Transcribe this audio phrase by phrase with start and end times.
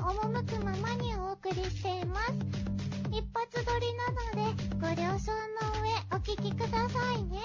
[0.00, 2.32] の赴くままにお送りしています。
[3.10, 7.40] 一発撮りなので、ご了承の上お聞きくださいね。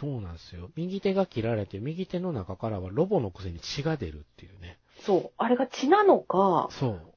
[0.00, 0.70] そうなんですよ。
[0.74, 4.78] 右手が切られて、右手の中からはロボのくせに血が出るっていうね。
[5.04, 5.30] そう。
[5.38, 7.14] あれが血なのか、そう。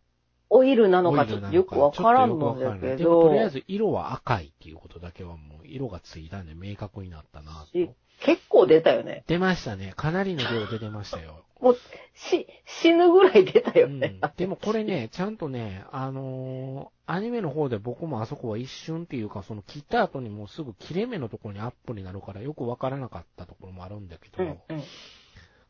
[0.53, 7.95] オイルなのかちょっとよくわからんのだけかんないでもとどりあえ、ず色は赤いっていうことだけはもう色がついたんで明確になったなしと。
[8.23, 9.23] 結構出たよね。
[9.27, 9.93] 出ましたね。
[9.95, 11.45] かなりの量出てましたよ。
[11.61, 11.77] もう、
[12.15, 24.83] し、死ぬぐらい出たようんね。、でもこれね、ちゃんとね、あのーアニメの方で僕もあそこは一瞬っていうか、その切った後にもうすぐ切れ目のところにアップになるからよくわからなかったところもあるんだけど、うん、うん。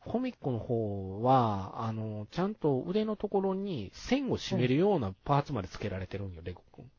[0.04, 6.90] コミックの方は、あの、ちゃんと腕のところに線を締めるようなパーツまで付けられてるんよ、レゴ君。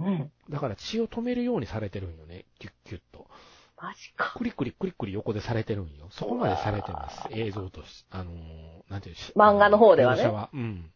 [0.00, 0.32] うん。
[0.48, 3.26] だから血を止めるようにされてるんよね、キュッキュッと。
[3.80, 4.34] マジか。
[4.36, 6.08] クリクリクリクリ横でされてるんよ。
[6.10, 7.28] そこまでされてます。
[7.30, 10.48] 映像とし、あのーなんていうし漫画の方ではねは。
[10.52, 10.90] うん。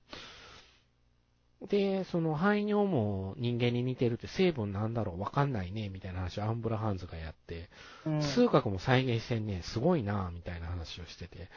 [1.68, 5.20] で、その排尿も人間に似てるって成分なんだろう？
[5.20, 7.68] わかんないね、みたいな話をアンブラハンズがやって、
[8.06, 8.22] うん。
[8.22, 11.50] 数学も再現してんね、すごいな、みたいな話をしてて。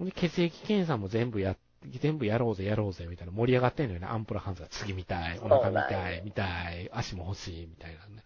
[0.00, 1.56] で、血液検査も全部や、
[2.00, 4.08] 全部やろうぜ、やろうぜ、みたいな盛り上がってんのよね。
[4.08, 8.24] アンプラハンズが次見たい、お腹見たい、見たい、足も欲しい、みたいなね。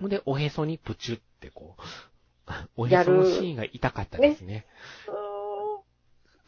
[0.00, 4.66] ほんで、おへそにプチュってこう、 おへそのシーンが痛かったですね。
[5.08, 5.16] う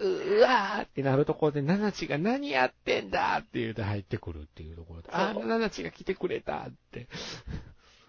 [0.01, 7.09] うわーってなるところで、ナナチが何やってんだって言うて入ってくるっていうところで、あナナチが来てくれたって。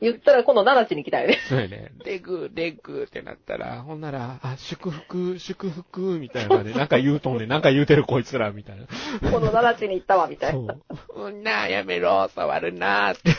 [0.01, 1.39] 言ったら今度、ナナチに来たよね。
[1.49, 1.91] そうやね。
[2.05, 8.85] レグ、レグってなったら、ほんなら、あ、祝福、祝福、みたいなね、なんか言うとんねん、なんか言うてるこいつら、みたいな。
[9.29, 10.73] 今度、ナナチに行ったわ、みたいな。
[10.73, 10.81] そ
[11.15, 11.25] う。
[11.25, 13.31] うんなあ、やめろ、触るなーって。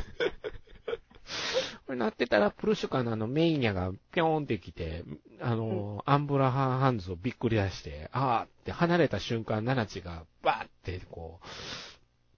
[1.86, 5.04] これなってたら、プルシュカのあのメイニャがぴょーんって来て、
[5.40, 11.40] あの、アンブラハンハンズをびっくり出して、あーって離れた瞬間、ナナチがバーってこ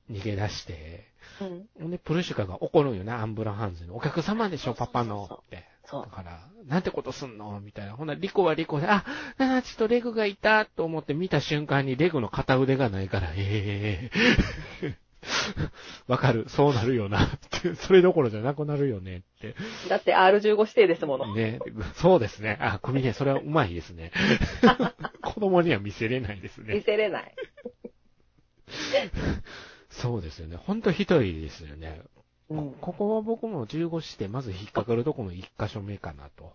[0.09, 1.07] う、逃げ出して、
[1.79, 1.91] うん。
[1.91, 3.91] で、プルシュカが怒るんよね、アンブラハンズに。
[3.91, 5.29] お客様でしょ、パパの。
[5.31, 5.65] って。
[5.85, 6.09] そうだ。
[6.11, 7.61] から、なんてことすんの？
[7.61, 7.93] みたいな。
[7.95, 9.05] ほんなら、リコはリコで、あ、
[9.39, 14.11] ナナチとレグがいたと思って見た瞬間にレグの片腕がないから、え
[14.83, 14.99] え
[16.09, 16.49] わかる。
[16.49, 17.25] そうなるよな。
[17.25, 17.29] っ
[17.63, 17.75] て。
[17.75, 19.19] それどころじゃなくなるよね。
[19.19, 19.55] って。
[19.89, 21.35] だって R15 指定ですもの。
[21.35, 21.61] ね。
[21.95, 22.59] そうですね。
[22.61, 24.13] あ、組ね、それはうまいですね。
[25.23, 26.83] 子供には見せれないです見ね。
[26.85, 27.35] せれない。
[29.91, 30.57] そうですよね。
[30.57, 32.03] ほんと一人ですよね。
[32.49, 32.73] うん。
[32.81, 36.53] ここは僕も15して、まず引っかかるとこの一箇所目かなと。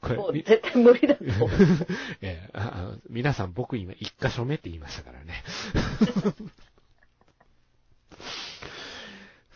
[0.00, 1.24] こもうみ絶対無理だと。
[2.20, 5.44] ええああ皆さん僕今一箇所目って言いましたからね。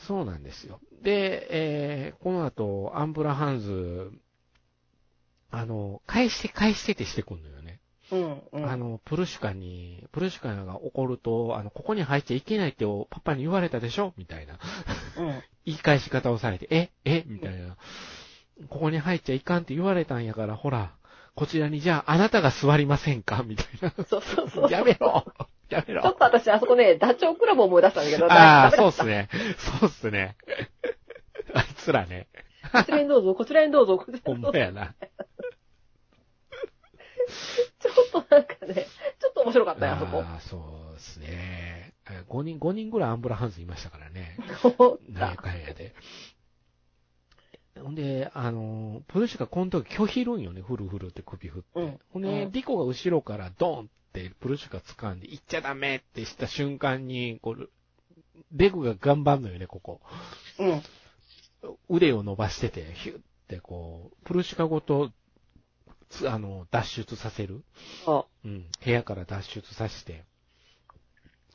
[0.07, 0.81] そうなんですよ。
[1.03, 4.11] で、えーこの後、アンブラハンズ、
[5.51, 7.81] あの、返して返してってしてくんのよね。
[8.13, 8.43] うん。
[8.53, 8.71] うん。
[8.71, 14.13] あの、プルシュカに、プルシュカが怒ると、あの、ここに入っちゃいけないってパパに言われたでしょ？
[14.17, 14.59] みたいな。
[15.17, 15.43] うん。
[15.65, 16.91] 言い返し方をされて、え？
[17.05, 17.25] え？
[17.27, 17.77] みたいな。
[18.69, 20.95] ここに入っちゃいかんって言われたんやから、ほら、
[21.35, 23.43] こちらにじゃああなたが座りませんか？
[23.43, 23.67] みたい
[24.09, 24.65] そうそうそう。
[24.65, 24.71] な。
[24.79, 25.25] やめろ
[25.69, 28.99] やめろちょっと私、あそこね、ダチョウ倶楽部思い出したんだけど、ああ、そうっす。
[28.99, 29.29] すね。
[29.81, 30.37] そうっすね。
[31.55, 32.29] あいつらね。
[32.73, 34.59] こちらにどうぞ、こちらにどうぞ、こちらほんにどうぞ。
[34.59, 34.95] まやな。
[37.79, 38.87] ちょっとなんかね、
[39.21, 40.19] ちょっと面白かったよ、あそこ。
[40.19, 40.57] ああ、そ
[40.91, 41.95] うですね。
[42.29, 44.37] 5人、5人ぐらいアンブラハンズいましたからね。
[44.63, 45.21] 思った。
[45.21, 45.95] なんやかんやで。
[47.83, 51.81] ほんで、あの、プルシュがこの時拒否るんよね、フルフルって首振って。
[51.81, 53.91] うんほんで、うんリコが後ろからドンって
[54.41, 57.69] プルシュが掴んで、行っちゃダメってした瞬間に、こう、
[58.53, 60.01] レグが頑張んのよね、ここ。
[60.59, 60.83] うん。
[61.89, 65.11] 腕を伸ばしてて、ヒュッてこう、プルシュカごと、
[66.11, 67.65] つあの、脱出させる。
[68.05, 68.67] そうん。
[68.85, 70.25] 部屋から脱出させて。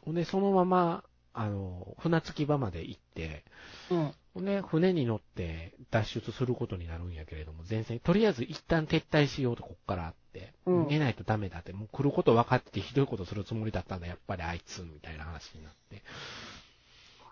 [0.04, 1.04] ほんで、そのまま、
[1.34, 3.46] あの、船着き場まで行って、
[3.90, 3.96] う。
[3.96, 4.14] うん。
[4.34, 10.49] ほんで、船に乗って脱出することになるんやけれども、前線、とりあえず一旦撤退しようと、こっからって。
[10.70, 16.04] うん逃げないとダメだって、もう来ること分かっててひどいことするつもりだったんだ、やっぱりあいつ、みたいな話になって。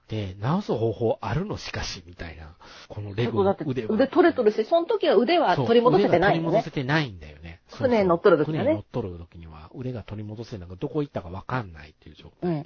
[0.07, 2.55] で、直す方法あるのしかし、みたいな。
[2.87, 3.93] このレグそうだっての腕は。
[3.93, 6.71] 腕取れとるし、その時は腕は取り戻せてないよね取り戻せ。
[6.71, 7.61] てないんだよね。
[7.69, 12.57] 船に乗っとる時はね船に乗っとる時には、腕が取り戻せなんかどこ行ったかわかんないっていう状態で。
[12.57, 12.65] うん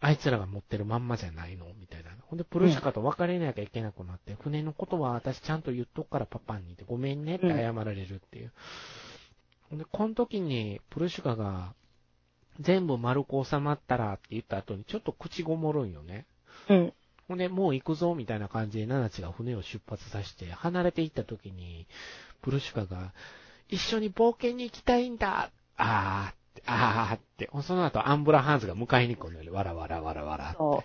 [0.00, 2.10] あいつらが持ってるまんまじゃないのみたいな。
[2.28, 8.50] ほんで、プルシュカと別れなきゃいけなくなって、船のことは私ちゃんと言っとくからパパにって、ごめんねって謝られるっていう。
[8.50, 8.52] ほん
[9.72, 11.74] で、この時に、プルシュカが、
[12.60, 16.26] 全部丸く収まったらって言った後に、ちょっと口ごもるんよね。
[16.68, 16.92] うん。
[17.28, 21.86] ほんで、もう行くぞ、みたいな感じで、ナナチが船を出発させて、離れていった時に、
[22.42, 23.12] プルシュカが、
[23.68, 29.52] 一緒に冒険に行きたいんだあーって、あーって、その後アンブラハンズが迎えに来るのよ。
[29.52, 30.56] わらわらわらわらって。
[30.56, 30.84] そ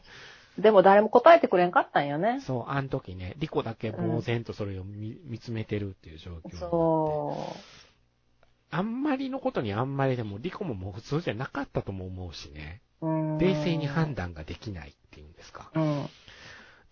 [0.58, 0.62] う。
[0.62, 2.42] でも誰も答えてくれんかったんよね。
[2.42, 6.58] そう、あの時ね、リコだけ呆然とそれを見,、見つめてるっていう状況になって。
[6.58, 7.56] そ
[8.72, 12.82] あんまりのことにあんまりでも、リコももう普通じゃなかったとも思うしね。
[13.02, 13.08] う。
[13.08, 13.38] うん。
[13.38, 15.72] 冷静に判断ができないっていうんですか。
[15.76, 16.06] うん。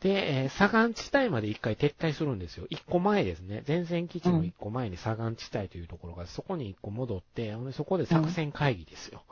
[0.02, 2.68] で、えー左岸地帯まで一回撤退するんですよ。
[2.70, 3.64] 一個前ですね。
[3.68, 9.24] 前線基地の一個前に左岸地帯というところが、そこに一個戻って、そこで作戦会議ですよ。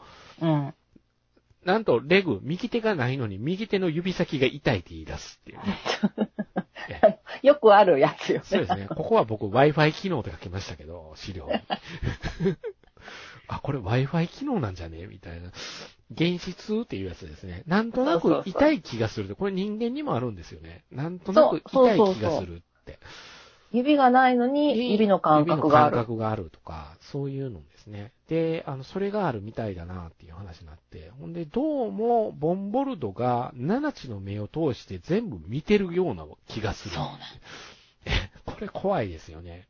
[0.41, 0.73] うん。
[1.65, 5.79] なんと、レグ、右手がないのに右手の指先が痛いって言い出すっていうね。
[7.43, 8.43] えよくあるやつよね。
[8.45, 8.87] そうですね。
[8.95, 11.53] ここは僕 Wi-Fi 機能って書きましたけど、資料に。
[13.47, 15.07] あ、これ Wi-Fi 機能なんじゃね？
[15.07, 15.51] みたいな。
[16.11, 17.63] 現実っていうやつですね。
[17.65, 20.83] なんとなく痛い気がするって、これ人間にもあるんですよね。
[20.91, 22.99] なんとなく痛い気がするって。
[23.71, 25.95] 指がないのに、指の感覚がある。
[25.97, 28.11] 指の感覚があるとか、そういうのですね。
[28.27, 31.11] で、あの、それがあるみたいだなっていう話になって。
[31.19, 36.95] ほんで、どうも、ボンボルドが、七地の目を通して全部見てるような気がする。
[36.95, 37.17] そうなの。
[38.05, 39.67] え、 これ怖いですよね。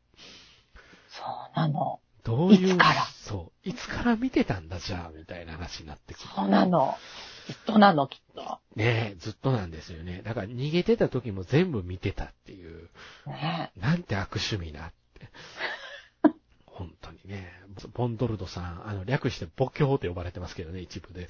[1.08, 2.00] そうなの。
[2.24, 3.06] どういう、いつから？
[3.06, 3.68] そう。
[3.68, 6.28] いつから見てたんだ、じゃあ、みたいな話になってくる。
[6.34, 6.96] そうなの。
[7.46, 8.58] ずっとなの、きっと。
[8.76, 10.20] ねえ、ずっとなんですよね。
[10.22, 12.90] だから逃げてた時も全部見てたっていう。
[13.26, 15.30] ねなんて悪趣味なって。
[16.78, 17.50] 本当にね。
[17.94, 21.28] ボンドルドさん、あの、略してボキョーって呼ばれてますけどね、一部で。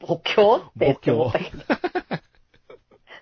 [0.00, 1.62] 母教って母教思ったけど。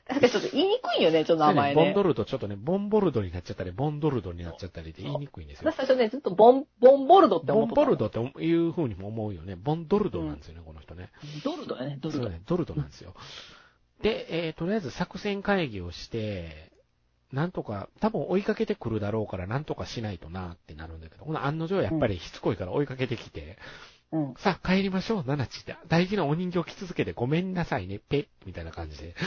[0.08, 2.02] 確 かにちょっと言いにくいよね、ちょっと名前ねボンド。
[2.02, 5.76] ルドちょっとね、ボンボルドになっちゃったり、ボンドルドになっちゃったりで言いにくいんですよ私。
[5.76, 7.84] 最初ね、ずっとボン、ボンボルドってボン思ってた。
[7.84, 9.56] ボルドっていう風にも思うよね。
[9.56, 11.10] ボンドルドなんですよね、この人ね。
[11.44, 12.28] ドルドやね、ドルド。
[12.30, 13.14] ね、ドルトなんですよ。
[14.02, 16.69] で、えーとりあえず作戦会議をして、
[17.32, 23.58] なんとか、多分追いかけてくるだろうから、なんとかしないとなってなるんだけど、ほな、案の定やっぱりしつこいから追いかけてきて、
[24.12, 24.34] うん。
[24.38, 25.76] さあ帰りましょう、ナナチって。
[25.88, 29.14] 大事なお人形着続けてごめんなさいね、ペッ、みたいな感じで。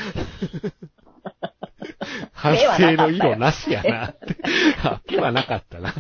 [2.33, 4.35] 反省の色なしやなって。
[4.83, 5.93] あ、ペはなかったな。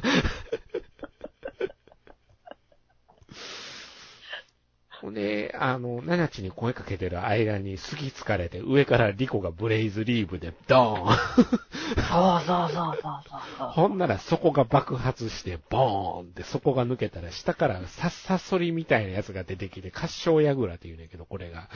[5.03, 13.23] ほんで、あの、ナナチに声かけてる間にすぎつかれて、上からリコがブレイズリーブでドーンそうそうそうそう
[13.59, 13.67] そう。
[13.75, 21.67] ほんならそこが爆発して、ボーンってそこが抜けたら、下からサッサソリみたいなやつが出てきて、滑翔ヤグラって言うんだけど、これが。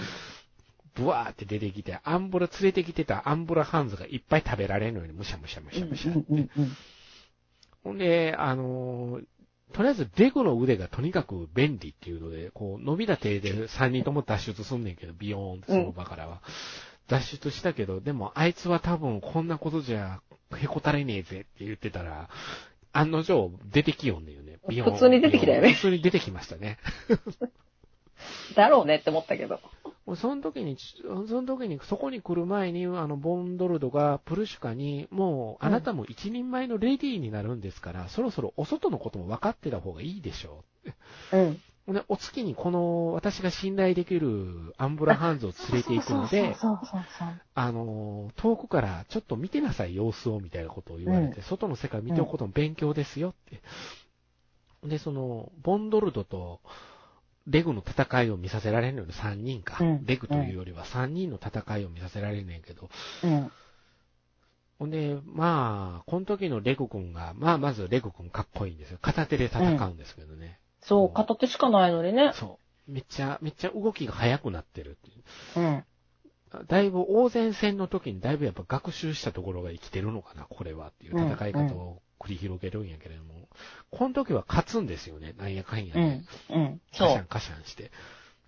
[0.96, 6.50] ブワーって出てきて、アンブラ連れてきてたアンブラハンズがいっぱい食べられるのに、むしゃむしゃむしゃむしゃって。
[7.84, 9.24] ほんで、あのー
[9.74, 16.42] とりあえずデグの腕がとにかく便利っていうので、こう、伸びた手で3人とも脱出すんねんけど、ビヨーンってその場からは。
[17.08, 20.20] 脱出したけど、でもあいつは多分こんなことじゃ
[20.56, 22.30] へこたれねえぜって言ってたら、
[22.92, 24.58] 案の定出てきよんねんよね。
[24.68, 26.78] ビヨーン普通に出てきたよね普通に出てきましたね。
[28.56, 29.60] だろうねって思ったけど。
[30.16, 30.78] その時に、
[31.28, 40.64] その時に、そこに来る前に、あの、ボンドルドがプルシュカに、もう、あなたも一人前のレディーになるんですから、そろそろお外のことも分かってた方がいいでしょ
[41.34, 41.38] う。
[41.38, 41.62] うん。
[41.94, 46.56] で、お月にこの、私が信頼できるアンブラハンズを連れて行くので、
[47.54, 53.62] あの、遠くからちょっと見てなさい、様子を、みたいなことを言われて、うん外の世界見ておくことも勉強ですよって。
[54.88, 56.60] で、その、ボンドルドと、
[57.48, 59.78] レグの戦いを見させられるのに3人か。
[59.84, 62.90] うんレグというよりは3人の戦いを見させられるねんけど。
[63.22, 63.32] そう。
[63.32, 63.52] うん。
[64.80, 69.00] ほんで、まあ、この時のレグ君が、まあ、まずレグ君かっこいいんですよ。
[69.02, 70.60] 片手で戦うんですけどね。
[70.82, 72.32] そう、片手しかないのにね。
[72.36, 72.92] そう。
[72.92, 75.66] めっちゃ、めっちゃ動きが速くなってるっていう。
[75.66, 75.84] うん。
[76.68, 83.48] だいぶ応戦戦の時にだいぶやっぱ学習したところが生きてるのかな、これはっていう戦い方を繰り広げるんやけれども、
[83.92, 86.54] この時は勝つんですよね、なんやかんやうねん。。
[86.54, 86.82] うん。
[86.94, 87.08] そう。
[87.08, 87.92] カシャンカシャンして。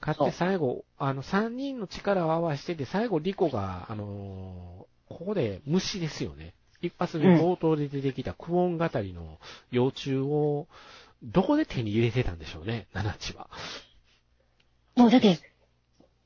[0.02, 6.54] 勝って最後、あの、三人の力を合わせてて、最後リコが、あのーここで虫ですよね。
[6.82, 9.40] 一発目冒頭で出てきたクオン語りの
[9.72, 10.68] 幼虫を、
[11.24, 13.50] どこで手に入れてたんでしょうね、ナナチは。
[14.96, 15.40] もうだって、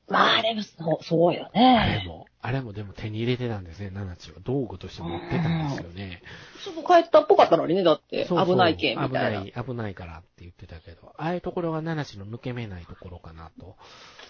[0.06, 2.04] まああれもそう、そうよあれね。
[2.06, 4.36] も、あれもでも手に入れてたんですね、ナナチは。
[4.44, 6.20] 道具として持ってたんですよね。
[6.62, 8.26] すぐ帰ったっぽかったのにね、だって。
[8.26, 9.40] そうそう危ない系みたいな。
[9.40, 13.76] 危ない、危ないからって言ってたけど、ああいうところがナナチの抜け目ないところかな、と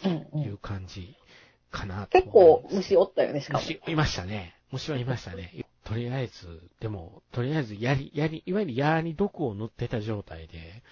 [0.04, 1.16] うんうんいう感じ
[1.72, 2.06] かなと。
[2.10, 3.58] 結構虫おったよね、しかも。
[3.58, 4.54] 虫いましたね。
[4.70, 5.66] 虫はいましたね。
[5.84, 10.84] とりあえず、でも、とりあえず、やり、やり、いわゆる矢に毒を塗ってた状態で、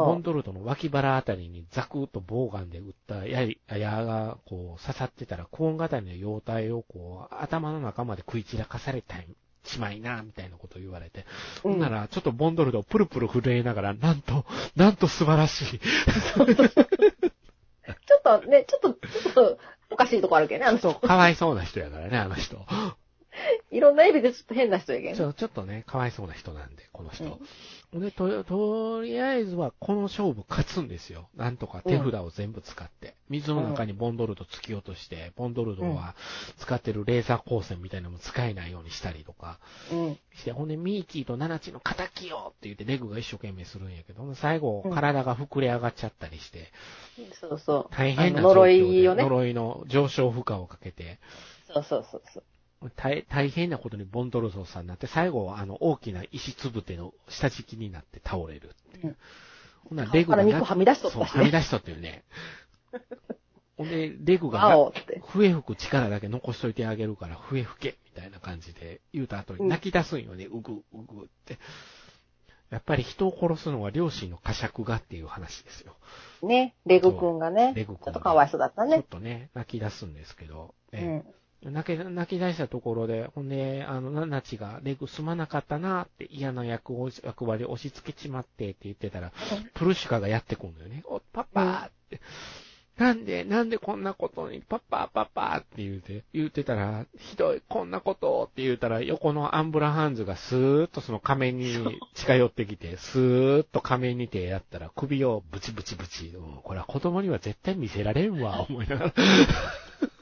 [0.00, 0.14] ボ。
[0.14, 9.16] ンドルトの脇腹あたりにザクッとボウガンで撃った矢矢がこう刺さってたら、コーン型の容体をこう頭の中まで食い散らかされた
[9.64, 11.26] しまいな、みたいなことを言われて。
[11.64, 14.44] うんほんなら、ちょっとボンドルドをプルプル震えながら、なんと、
[14.76, 15.78] なんと素晴らしい。
[15.78, 16.42] ちょ
[18.18, 19.58] っとね、ちょっと、ちょっと、
[19.90, 20.94] おかしいとこあるけどね、あの人。
[20.94, 22.64] かわいそうな人やからね、あの人。
[23.70, 25.16] いろんな意味でちょっと変な人やけど。
[25.16, 27.38] ちょちょっとね、かわいそうな人なんで、この人。
[28.00, 31.28] で、と、とりあえずは、この勝負勝つんですよ。
[31.36, 33.14] なんとか手札を全部使って。
[33.28, 36.14] 水の中にボンドルド突き落として、ボンドルドは
[36.58, 39.58] 使ってるレーザー光線みたいなのも使えないようにしたりとか
[39.92, 40.18] うん。
[40.34, 46.72] して、ほんで、ミーキーとナナチの仇よって言って、レグが一生懸命するんやけど、最後う、ん体が膨れ上がっちゃったりして、
[47.40, 47.94] そうそう。
[47.94, 49.22] 大変な呪状況でいをね。
[49.22, 51.18] 呪いの上昇負荷をかけて、
[51.72, 52.44] そうそうそうそう。
[52.90, 59.06] 大大変なことにボンドルゾーさんになって、最後はあの大きな石つぶての下敷きになって倒れるっていう。
[59.06, 59.16] うん
[59.88, 62.24] ほんならレグが肉はみ出しとったしねそう、はみ出しとっていうね。
[63.76, 64.90] ほんで、レグが。
[65.26, 71.58] 笛吹く力だけ残しといてあげるから、笛吹けみたいな感じで言うた後に泣き出すんよね、うぐ、うぐって。
[72.70, 75.94] やっぱり人を殺すのは両親の呵責がっていう話ですよ。
[76.42, 77.72] ね、レグ君がね。
[77.76, 79.04] レグ君がちょっとかわいそうだったちょっね。
[79.08, 80.74] とね、泣き出すんですけど。
[80.92, 81.33] うええん。
[81.70, 89.32] 泣き、泣き出したところで、ほんで、あの、ナナチが、レグすまなかったなって嫌な役を、役割を押し付けちまってって言ってたら、
[89.74, 91.02] プルシカがやってくんのよね。
[91.06, 92.20] お、パパーって。
[92.98, 101.74] なんで、なんでこんなことに、パパ、パパって言うて、言うてたら、ひどい、こんなことって言うたら、横のアンブラハンズがスーッとその仮面に
[102.14, 106.28] 近寄ってきて、スーッと仮面に手やったら、首をブチブチブチ。
[106.28, 109.14] うんこれは子供には絶対見せられんわ、思いながら。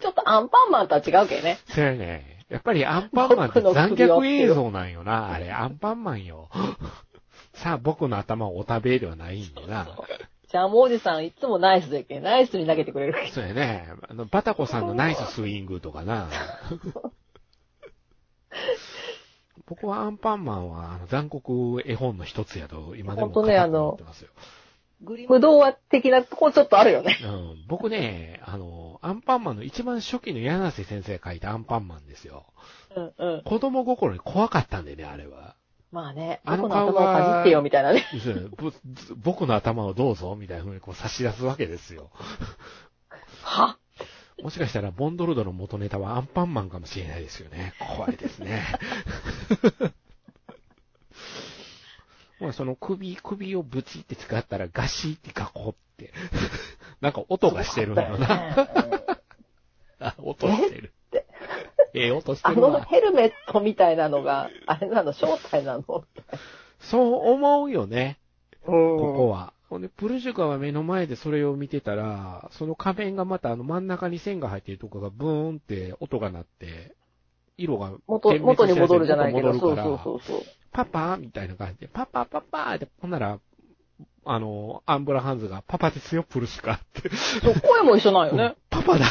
[0.00, 1.58] ちょっとアンパンマンとは違うけどね。
[1.68, 2.44] そうやね。
[2.48, 5.52] やっぱりアンパンマンって残虐映像なんよな、あれ。
[5.52, 6.48] アンパンマンよ。
[7.54, 9.86] さあ、僕の頭をお食べではないんでな。
[10.50, 12.22] ジャムおじさんいつもナイスでけん。
[12.24, 13.32] ナイスに投げてくれるけん。
[13.32, 13.88] そうやね。
[14.08, 16.28] あの、バタコさんのナイススイングとかな。
[19.68, 24.30] 僕はアンパンマンはあの残酷絵本の一つやと今でも思ってますよ。
[25.02, 27.16] グリム童話的なとこちょっとあるよね。
[27.22, 32.44] うん、僕ね、あの、アンパンマンの一番初期の柳瀬先生が書いたアンパンマンですよ。
[32.94, 33.42] うんうん。
[33.44, 35.56] 子供心に怖かったんでね、あれは。
[35.90, 38.04] まあね、あの顔がかじってよみたいなね。
[39.16, 42.10] 僕の頭をどうぞみたいな風にこう差し出すわけですよ。
[43.42, 43.76] は？
[44.42, 47.74] もしかしたらボンドルドの元ネタはアンパンマンかもしれないですよね。
[47.96, 48.64] 怖いですね。
[52.40, 56.12] まあその首、首をブチって使ったらガシってガコって。
[57.00, 58.68] なんか音がしてるんだよな。
[60.00, 60.92] あ、音してる。
[61.92, 62.80] ええ音してあの。
[62.80, 66.04] ヘルメットみたいなのが、あれなの、正体なの。
[66.78, 68.18] そう思うよね。
[68.66, 69.52] うんここは。
[69.68, 76.96] ほんで、プルジュカは目の前でそれを見てたら、その仮面がまたあの真ん中に線が入っているとこがブーンって音が鳴って、
[77.56, 80.40] 色が元、元に戻るじゃないけど、そうそうそうそう。
[80.72, 83.38] パパみたいな感じで、パパパパって、ほんなら、
[84.24, 87.10] あの、アンブラハンズが、パパですよ、プルシュカって。
[87.66, 88.54] 声も一緒なんよね。
[88.68, 89.06] パパだ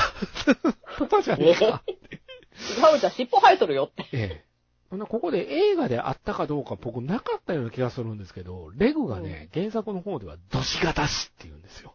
[0.98, 1.82] パパじゃねえか。
[1.88, 4.04] 違うじゃん、尻尾生えとるよって。
[4.12, 4.46] ええ。
[4.90, 11.94] ほんなここで映画であったかどうか僕なかったような気がするんですけど、レグがね、原作の方では、ドシガダシって言うんですよ。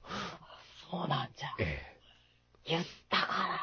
[0.91, 1.49] そうなんじゃ。
[1.59, 1.83] え
[2.67, 2.71] え。
[2.71, 3.61] 言ったから。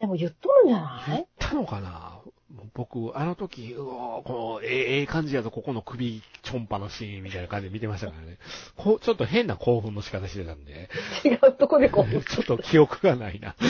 [0.00, 1.10] でも言っとるんじゃない？
[1.10, 2.11] 言ったのかな？
[2.74, 8.38] 僕、あの時、うおーこの、ええええ感じやと、ここの首、ちょんぱのシーンみたいな感じで見てましたからね。
[8.76, 10.88] こう、ちょっと変な興奮の仕方してたんで、
[11.24, 12.24] 違うとこでこう。
[12.24, 13.54] ちょっと記憶がないな。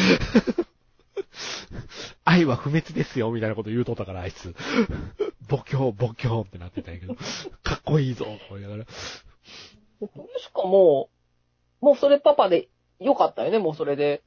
[2.25, 4.55] 愛は不滅ですよ、みたいなこと言うとったから、あいつ。
[5.51, 7.17] 母教、母教ってなってたんやけど、
[7.63, 8.85] かっこいいぞ、これだから。
[8.85, 11.11] しかも、
[11.81, 12.69] もうそれパパで
[13.01, 14.23] よかったよね、もうそれで。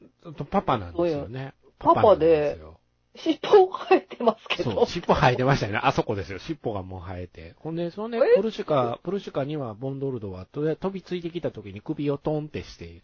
[0.50, 1.53] パパなんですよね。
[1.79, 2.79] パパですよ
[3.17, 4.86] 尻尾生えてますけそう、ど。
[4.86, 5.79] 尻尾生えてましたよね。
[5.81, 6.39] あそこですよ。
[6.39, 7.55] 尻尾がもう生えて。
[7.57, 8.36] ほんで、そのね、え？
[8.36, 13.01] プルシュカ、プルシュカにはボンドルドは、飛びついてきた時に首をトンってして、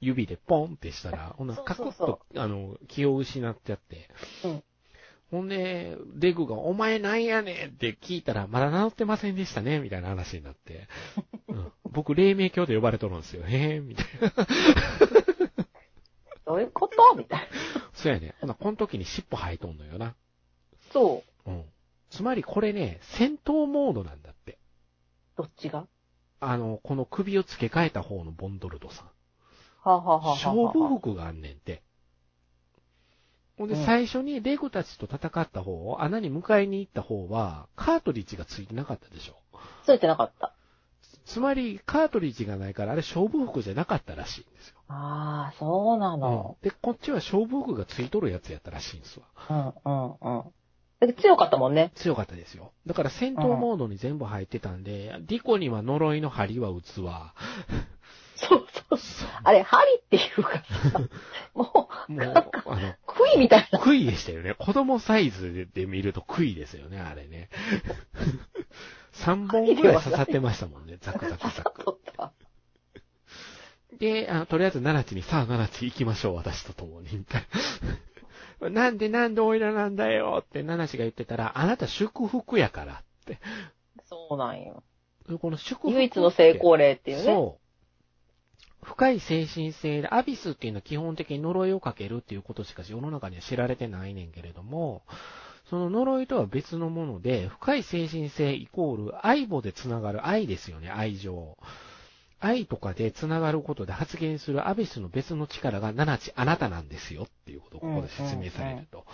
[0.00, 4.08] 指でポンってしたら、ほんならカクッと、あの、気を失っちゃって。
[4.44, 4.62] うん
[5.28, 10.86] ほんで、デグが、お前なんやねんって聞いたら、まだ治ってませんでしたね、みたいな話になって。
[11.48, 13.42] うん、僕、黎明教で呼ばれとるんですよ。
[13.44, 14.30] へえ、みたいな。
[16.46, 17.16] どういうこと？
[17.16, 17.46] みたいな。
[17.92, 18.34] そうやね。
[18.40, 20.14] ほな、この時に尻尾生えとんのよな。
[20.92, 21.50] そう。
[21.50, 21.64] うん。
[22.10, 24.58] つまりこれね、戦闘モードなんだって。
[25.36, 25.86] どっちが？
[26.38, 29.06] あの、この首を付け替えた方のボンドルドさん。
[29.06, 31.82] はあ、はあはあはあ勝負服があんねんて。
[33.58, 39.36] ほんで、うん最初にレグたちと戦った方、穴に迎えに行った方は、カートリッジが付いてなかったでしょ。
[39.84, 40.55] ついてなかった。
[41.26, 44.76] つまり、カートリッジがないから、あれ勝負服じゃなかったらしいんですよ。
[44.88, 46.56] ああ、そうなうんの。
[46.62, 49.74] で、こっちは勝負服がついとるやつやったらしいんですわ。
[49.84, 51.14] うん、うん、うん。
[51.14, 51.92] 強かったもんね。
[51.96, 52.72] 強かったですよ。
[52.86, 57.34] だから戦闘モードに全部入ってたんで、ディコには呪いの針は打つわ。
[58.36, 59.28] そうそうそう。
[59.44, 61.00] あれ、針っていうかさ、
[61.54, 62.34] もう、もう、
[62.66, 63.78] あの、杭みたいな。
[63.78, 64.54] 杭でしたよね。
[64.54, 67.48] 子供サイズでで見ると杭ですよね、あれね。
[69.16, 72.00] 3本ぐらい刺さってましたもんね、 ザクザクザク。
[73.98, 77.42] で、あのとりあえず、ナナチに、さあ、ナナチ行きましょう、私と共に、みたい
[78.60, 78.70] な。
[78.70, 83.38] なんでなんでオイラなんだよって、ナナチが言ってたら、あなた祝福やからって。
[84.04, 84.82] そうなんよ。
[85.40, 85.96] この祝福って。
[85.96, 87.24] 唯一の成功例っていうね。
[87.24, 87.66] そう。
[88.84, 95.02] 深い精神性で、アビスっていうのは基本的に呪いをかけるっていうことしか世の中には知られてないねんけれども、
[95.70, 101.56] その呪いとは別のもので、深い精神性イコール愛母でつながる愛ですよね、愛情。
[102.38, 109.04] 愛とかでつながることで発現するアビスの別の力が七地あなたなんですよっていうことをここで説明されると。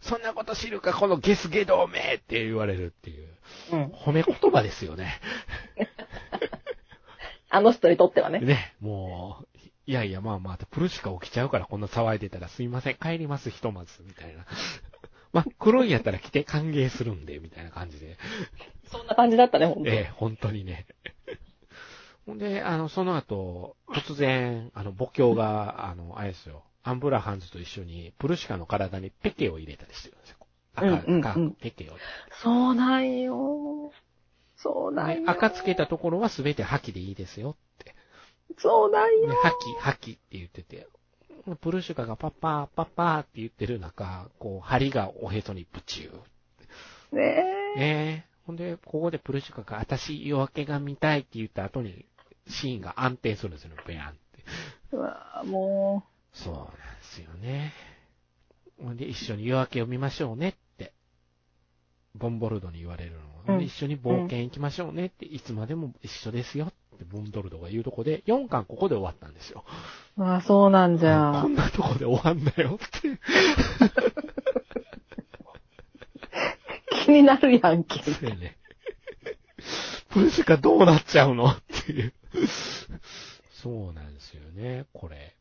[0.00, 3.28] そんなこと知るか、このゲスゲドめって言われるっていう。
[3.72, 3.84] うん。
[3.86, 5.18] 褒め言葉ですよね。
[7.48, 8.40] あの人にとってはね。
[8.40, 14.44] ね、もう、いやいや、まあまあ、プルシカ起きちゃうからこんな騒いでたらすいません、帰ります、ひとまず、みたいな。
[15.34, 18.16] まあ、黒いんやったら来て歓迎するんで、みたいな感じで。
[18.90, 19.90] そんな感じだったね、ほんと。
[19.90, 20.86] ええ、本当にね。
[22.24, 30.36] ほんで、あの、その後、突然、あの、母教が、あの、あれですよ、アンブラハンズと一緒に、プルシカの体にペケを入れたりしてるんですよ。
[30.76, 31.94] 赤、うんうんうん赤、ペケを。
[32.40, 33.92] そうなんよ。
[34.56, 35.24] そうなんよ。
[35.24, 37.96] で赤つけたところは全て覇気でいいですよって。
[38.58, 40.86] そうなんねよ。、覇気、覇気って言ってて、
[41.60, 47.16] プルシュカがパッパー、パッパーって言ってる中、こう、針がおへそにブチュー。
[47.16, 47.22] ね
[47.76, 47.78] え。
[47.78, 48.34] ねえ。
[48.46, 52.06] ほんで、ここでプルシュカが、私夜明けが見たいって言った後に、
[52.48, 54.18] シーンが安定するんですよね、ベアンって。
[54.92, 56.70] うわもそうなんで
[57.14, 57.72] すよね。
[58.82, 60.92] ほんで、一緒に夜明けを見ましょうねって、
[62.14, 63.18] ボンボルドに言われるの。
[63.18, 69.64] うんで一緒に冒険行きましょうねって、いつまでも一緒ですよって、ボンドルドが言うとこで、4巻ここで終わったんですよ。
[70.16, 70.24] う。
[70.24, 71.48] あそうなんじゃこ。
[71.48, 73.18] んなとこで終わんなよって。
[77.04, 78.02] 気になるやんけ。
[78.02, 78.56] そうやね。
[80.10, 82.12] プルシカどうなっちゃうのっていう。
[83.62, 85.33] そうなんですよね、これ。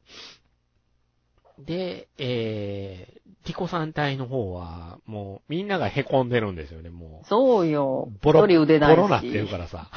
[1.60, 7.28] で、えー、ティコさん隊の方は、もうみんなが凹んでるんですよね、もう。
[7.28, 8.10] そうよ。
[8.22, 8.96] ボロ、一人腕ないし。
[8.96, 9.90] ボロなってるからさ。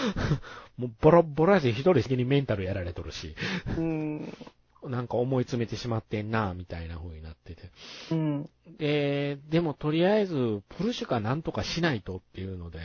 [0.76, 3.34] もうボロボロやし、一人的にメンタルやられとるし。
[3.78, 4.32] うん。
[4.84, 7.70] なんか思い詰めてしまってんな、みたいな風になってて。
[8.10, 8.50] うん。
[8.78, 12.78] で、でもとりあえず、プルシュカなんとかしないとっていうので、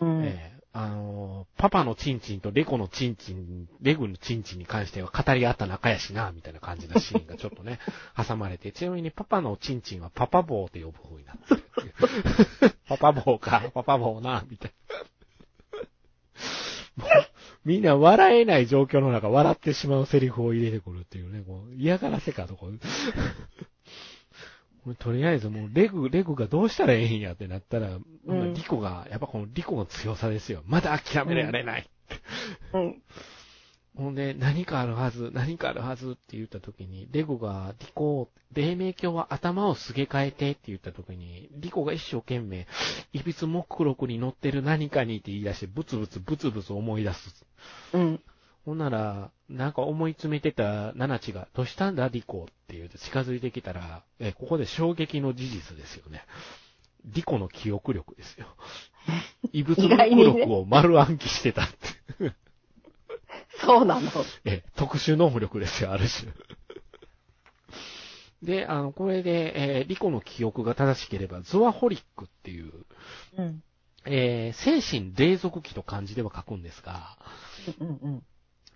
[0.00, 0.24] うん。
[0.24, 7.80] ええあのパパのチンチンとレコのチンチン、レグのチンチンに関しては語り合った仲やしな、みたいな感じのシーンがちょっとね、
[8.16, 12.74] 挟まれて、ちなみにパパのチンチンはパパ棒って呼ぶ風になってるっていう。
[12.86, 14.72] パパ棒か、パパ棒な、みたい
[16.96, 17.28] な。
[17.64, 22.66] みんな笑えない状況の中、笑ってしまうセリフを入れてくるっていうね、こう嫌がらせかとか。
[22.66, 22.78] もう
[24.98, 30.62] とりあえずもうレグ、レグがどうしたらええんやってなったら、うんリコが、やっぱこのリコの強さですよ。
[30.66, 31.88] まだ諦められない。
[32.72, 33.02] うん。
[33.96, 42.66] ほんで、何かあるはず、何かあるはずって言った時に、レゴが、リコ、黎明鏡は頭をすげ替えてって言った時に、リコが一生懸命、
[43.12, 47.46] いびつ目録に乗ってる何かにって言い出して、ブツブツブツブツ思い出す。
[47.92, 48.20] うん。
[48.64, 56.22] ほんなら、なんか思い詰めてたナナチが、どうしたんだリコって言うて近づいてきたら、え、ここで衝撃の事実ですよね。
[57.06, 58.46] リコの記憶力ですよ。
[59.52, 61.76] 異物目録を丸暗記してたって。
[63.60, 64.10] そうなの。
[64.44, 66.32] え、特殊能力ですよ、ある種。
[68.42, 72.72] で、あの、これで、えーリコの記憶が正しければ、ゾアホリックっていう、
[73.36, 73.62] うん。
[74.06, 77.18] えー精神霊属期と漢字では書くんですが、
[77.80, 78.22] うんうん。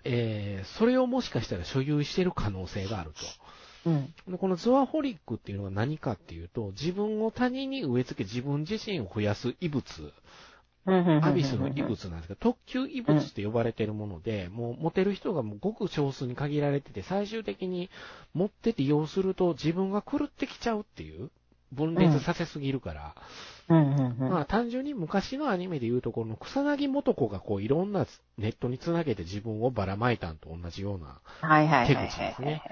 [0.04, 3.10] えーそれをもしかしたら所有している可能性がある
[3.84, 3.90] と。
[3.90, 4.14] うん。
[4.28, 10.12] でこのゾアホリックっていうのは何かっていうと、自分を他人に植え付け自分自身を増やす異物、
[10.86, 17.90] アビスの異物なんですが、特級異物って呼ばれてるもので、もう持てる人がもうごく少数に限られてて、最終的に
[18.34, 21.30] 持ってて利用すると自分が狂ってきちゃうっていう、
[21.74, 23.14] 分裂させすぎるから、
[23.68, 24.30] うんうんうん。
[24.30, 28.06] まあ単純に昔のアニメで言うところの草薙元子がこういろんな
[28.38, 32.62] ネットにつなげて自分をばらまいたんと同じようなはいはいはい手はい口ですね。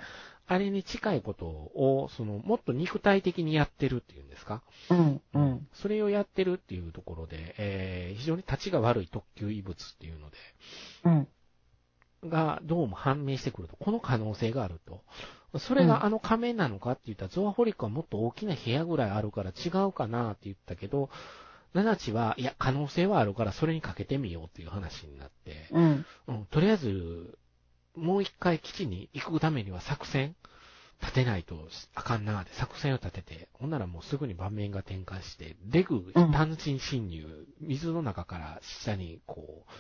[0.49, 4.61] あれに近いことを、その、もっと肉体的にやってるっていうんですか？
[4.91, 5.69] うんうん。
[5.73, 10.37] それをやってるっていうところで、えー、非常に立ちが悪い特級異物っていうので、
[11.05, 12.29] うん。
[12.29, 15.01] がどうも判明してくると、この可能性があると。
[15.59, 21.11] それがあの仮面なのかって言ったら、ゾアホリックはもっと大きな部屋ぐらいあるから違うかなって言ったけど、
[21.75, 26.07] ナナチは、いや、可能性はあるからそれにかけてみようっていう話になって、うん。
[26.29, 27.39] うん、とりあえず、
[27.97, 30.35] もう一回基地に行くためには作戦
[31.03, 37.27] 立てないとあかんなーって作戦を立てて、ほんならもうすぐに盤面が転換して、レグうん単身侵入、
[37.61, 39.71] 水の中から下にこう、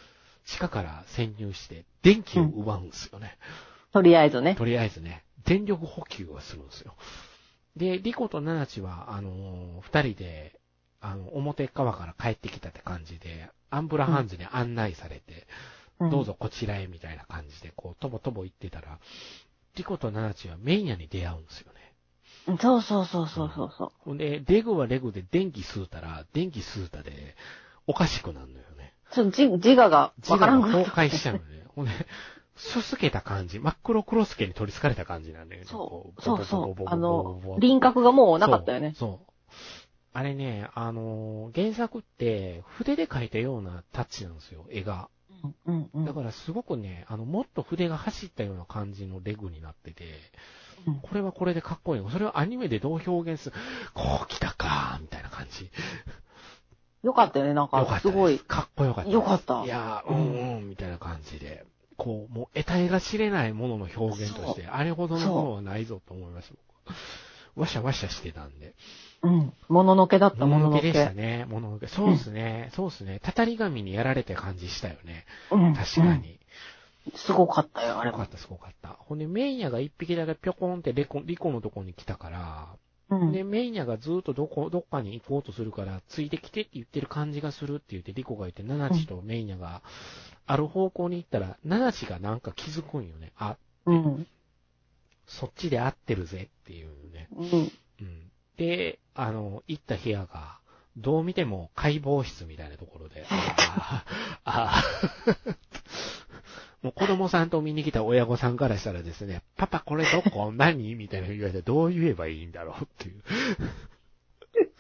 [0.48, 3.38] 地下から潜入して、電気を奪うんですよね。
[3.92, 4.56] とりあえずね。
[4.56, 6.94] とりあえずね、電力補給をするんですよ。
[7.76, 10.61] で、リコとナナチは、あのー二人で、
[11.00, 15.46] あの、表側から帰ってきたって感じで、アンブラハンズに案内されて、
[16.05, 18.98] んどうぞこちらへみたいな感じで、こう、とぼとぼ行ってたら、
[19.76, 21.94] リコとナナチはメイヤに出会うんですよね。
[22.48, 22.59] うん。
[22.59, 27.37] そうそうそうそうそうそほんで、レグはレグで電気吸うたら、電気吸うたで、
[27.87, 28.94] おかしくなるのよね。
[29.11, 29.14] う。
[29.14, 31.09] ちょっとじ自我が自我がわからんくな崩。
[31.09, 31.64] 壊しちゃうのね。
[31.74, 31.92] ほんで、
[32.56, 35.66] すすけた感じ、真っ黒黒ケに取り憑かれた感じなんだよね。
[35.66, 36.82] そう、そうそう。
[36.86, 38.94] あの、輪郭がもうなかったよね。
[38.96, 39.32] そう。
[40.14, 45.08] あれね、あのー、原作って筆で描いたようなタッチなんですよ、絵が。
[45.66, 50.04] うんうん、だからすごくね、あの、もっと筆が走ったような感じのレグになってて、
[51.02, 52.10] これはこれでかっこいい。
[52.10, 53.56] それはアニメでどう表現する
[53.94, 55.70] こう来たかみたいな感じ。
[57.02, 58.00] よかったよね、なんか。
[58.00, 58.38] すごい。
[58.38, 59.10] かっこよかった。
[59.10, 59.64] よかった。
[59.64, 61.64] いやー、うんうん、みたいな感じで。
[61.96, 66.55] こう、もう、得体が知れないものの表現として、あれほどのものはないぞと思いました。
[66.85, 66.94] 僕
[67.61, 68.74] わしゃわしゃしてたんで。
[69.22, 69.52] うん。
[69.68, 71.14] もののけだった、もののけでしたけ。
[71.14, 71.44] ね。
[71.48, 71.87] もののけ。
[71.87, 72.70] そうですね。
[72.74, 73.20] そうですね。
[73.22, 75.26] たたり神にやられて感じしたよね。
[75.50, 75.74] うん。
[75.74, 76.38] 確かに。
[77.07, 77.12] うん。
[77.14, 78.16] すごかったよ、あれは。
[78.16, 78.88] すごかった、すごかった。
[79.00, 82.68] ほんで、メイヤが一匹だけぴょこんってレコ、リコのとこに来たから、
[83.11, 83.33] うん。
[83.33, 89.83] で、メイヤがずっとどこ、どっかに行こうとするから、ついてきてって言ってる感じがするって言って、リコが言って、ナナチとメイヤが、
[90.46, 93.33] ある方向に行ったら、ナナチがなんか気づくんよね。
[93.37, 94.26] あ、うん。
[95.26, 97.28] そっちで合ってるぜっていうね。
[97.37, 97.72] うん。
[98.00, 98.31] うん。
[98.57, 100.59] で、あの、行った部屋が、
[100.96, 104.05] どう見ても解剖室みたいなところで、 あ
[104.44, 104.85] あ、ああ、
[106.83, 110.52] もう子供さんと見に来た親御さんからしたらですね、パパこれどこ？
[110.52, 110.94] 何？
[110.96, 113.22] みたいな言われてどう言えばいいんだろうっていう。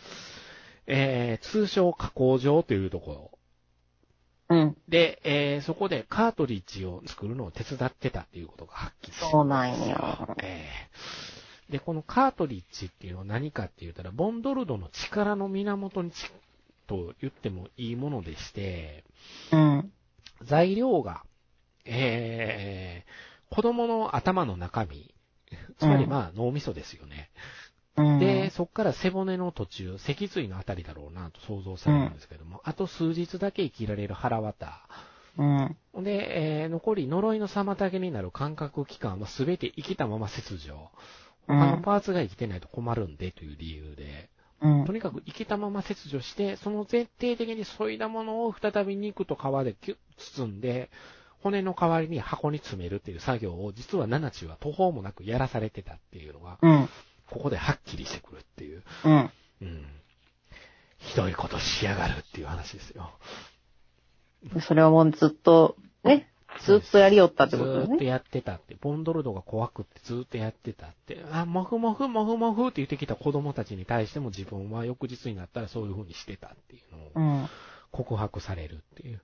[0.86, 3.31] えー、通称加工場というところ。
[4.52, 4.76] うん。
[4.88, 10.36] で、えー、そこでカートリッジを作るのを手伝ってたっていうことがはっきりそうなんよ。
[10.42, 16.30] えーで、このカートリッジっていうのは何かって言ったら、ボンドルドの力の源にち
[16.86, 19.04] と言ってもいいものでして、
[19.52, 19.92] うん。
[20.42, 21.24] 材料が、
[21.86, 25.14] えー、子供の頭の中身、
[25.78, 27.30] つまりまあ脳みそですよね。
[27.36, 27.61] うん。
[27.96, 34.80] で、そこから背骨の途中、脊髄のあたりだろうなと想像されるんですけども、あと数日だけ生きられる腹渡。
[35.38, 35.76] うん。
[36.02, 40.90] で、えー残り呪いの妨げになる感覚器官は全て生きたまま切除。
[41.46, 44.30] 他のパーツが生きてないと困るんでという理由で、
[44.62, 44.92] うんと。
[44.92, 50.90] にかく生きたまま切除して、その前提的に削いだものを再び肉と皮でキュッ包んで、
[51.42, 56.88] 骨の代わりに箱に詰めるっていう作業を、実はナナチは途方もなくやらされてたっていうのが、うん。
[57.32, 58.82] ここではっきりしてくるっていう。
[59.04, 59.30] うん。
[59.62, 59.86] うん。
[60.98, 63.10] ひどいことしやがるっていう話ですよ。
[64.60, 66.28] それはもうずっと、ね、
[66.66, 68.04] ずっとやりよったってことずーっと。
[68.04, 77.48] やってたって、ボンドルドが怖くってずーっとやってたって、あ、もふもふもふもふって言ってきた子供たちに対しても自分は翌日になったらそういう風にしてたっていうのをうん。
[77.92, 79.22] 告白されるっていう。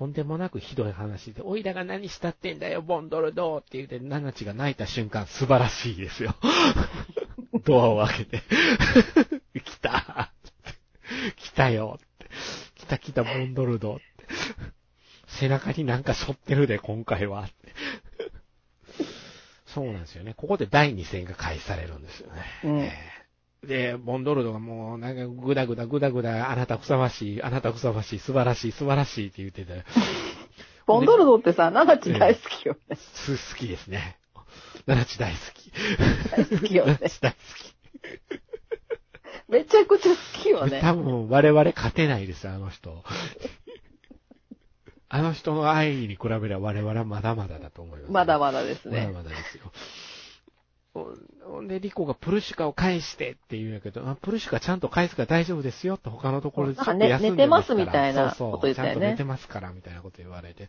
[0.00, 6.34] とんでもなくひどい話で、おいらが何したってんだよ、ボンドルドって言って、ナナチが泣いた瞬間素晴らしいですよ。
[7.66, 8.42] ドアを開けて、
[9.62, 10.32] 来た
[11.36, 12.26] 来たよって。
[12.76, 14.04] 来た来た、ボンドルドって。
[15.26, 17.50] 背中になんか背負ってるで、今回は。
[19.66, 20.32] そうなんですよね。
[20.32, 22.42] ここで第2戦が開始されるんですよね。
[22.64, 23.19] うんえー
[23.66, 29.84] で、ボンドルドがもう、なんか、ぐだぐだぐだぐだ、あなたふさわしい、あなたふさわしい、素晴らしい、素晴らしいって言ってて、
[30.86, 32.96] ボンドルドってさ、ナナチ大好きよね。
[32.96, 34.16] す好きですね。
[34.86, 35.70] ナナチ大好き。
[36.30, 37.36] 大好きよねナナチ大好
[39.48, 40.70] めちゃくちゃ好きよき。
[40.70, 40.80] ね。
[40.80, 43.04] 多分、我々勝てないです、あの人。
[45.12, 48.12] あの人の愛に比べれば我々はまだまだだと思います。
[48.12, 49.12] まだまだですまだね。
[49.12, 49.72] まだですよ。
[51.68, 60.68] で、リコがプルシカを返してって言うんやけど、あプルシカちゃんと返すから大丈夫ですよって他のところでちょっと休んでますから寝てますみたいなそうそうこと言ったよねちゃんと寝てますからみたいなこと言われて。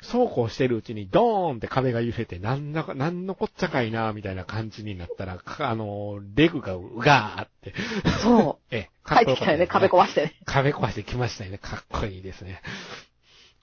[0.00, 8.58] そうこうしてるうちにドーンって壁が揺れて、なんだか、なんのこっちゃかいな、みたいな感じになったら、かあの、レグがうがーって、そそう。
[8.70, 10.34] ええ、帰ってきたよね、壁壊してね。
[10.44, 11.58] 壁壊してきましたよね。
[11.58, 12.62] かっこいいですね。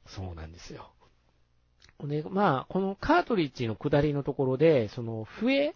[0.07, 0.91] そうなんですよ。
[2.03, 5.75] で、まあ、このカートリッジの下りのところで、その笛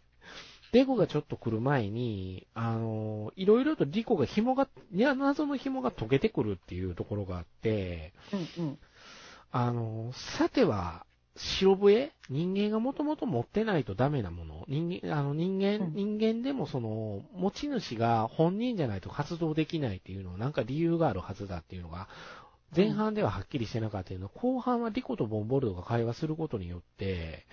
[0.72, 8.14] デコがちょっと来る前に、あの、いろいろとリコが紐が、いや、謎の紐が溶けてくるっていうところがあって、
[8.58, 8.80] うんうん。
[9.52, 11.06] あの、さては、
[11.36, 14.66] 白笛人間がもともと持ってないとダメなもの。
[14.68, 22.10] 人間、あの人間、うん人間でもその、持ち主が本人じゃないと活動できないっていうのはなんか理由があるはずだっていうのが、
[22.76, 27.46] 前半でははっきりしてなかったけど、後半はリコとボンボルドが会話することによって、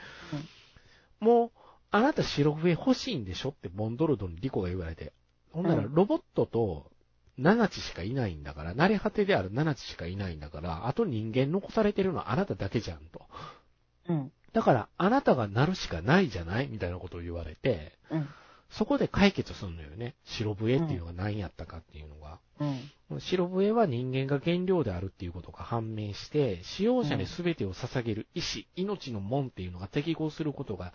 [1.21, 1.51] もう、
[1.91, 5.13] あなた白笛欲しいんでしょってボンドルドにリコが言われて。
[5.53, 6.91] ほんなら、うんロボットと、
[7.39, 13.27] ナナチしかいないんだから、慣れ果てであるナナチしかいないんだから、あと人間残されてるのはあなただけじゃんと。
[14.09, 14.33] うん。
[14.53, 16.69] だから、あなたがなるしかないじゃない？
[16.69, 18.29] みたいなことを言われて、うん。
[18.71, 20.15] そこで解決するのよね。
[20.25, 22.41] 白笛っていうのが何やったかっていうのが。
[23.11, 23.21] うん。
[23.21, 30.93] 白笛は人間が原料であるっていうことが判明して、使用者に全てを捧げる意志、命の門っていうのが適合することが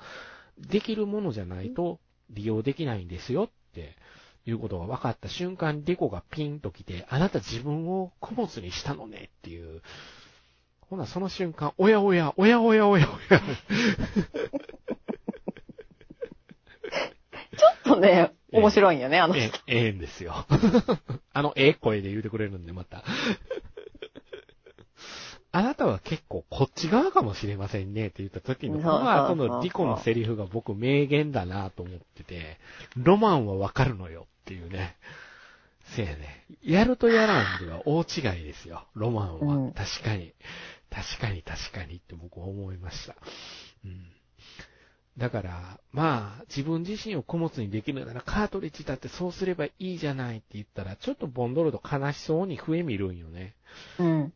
[0.59, 3.95] できるものじゃないと利用できないんですよって
[4.45, 9.81] いうことが分かった瞬間にデコがピンと来て、あなた自分を供物にしたのねっていう。
[10.81, 13.41] ほな、その瞬間、おやおや、おやおやおやおや。
[17.57, 20.45] ちょっとね、面白いんよね、あのえ人。、ええんですよ。
[21.33, 23.03] あの、ええ声で言うてくれるんで、また。
[25.53, 32.57] あなたは結構こっち側かもしれませんねって言った時の、そうそうそうまあ、このリコのセリフが僕名言だなと思ってて、
[32.95, 34.95] ロマンはわかるのよっていうね。
[35.95, 36.45] せやね。
[36.61, 39.55] やるとやらんでは大違いですよ、ロマンは。
[39.55, 40.33] うん確かに。
[40.89, 43.15] 確かに確かにって僕は思いました。
[43.85, 44.20] うん。
[45.17, 53.55] だから、まあ、自分自身を供物にできるなら、カートリッジだってそうすればいいじゃないって言ったら、ちょっとボンドルド悲しそうに笛見るんよね。
[53.99, 54.33] うん。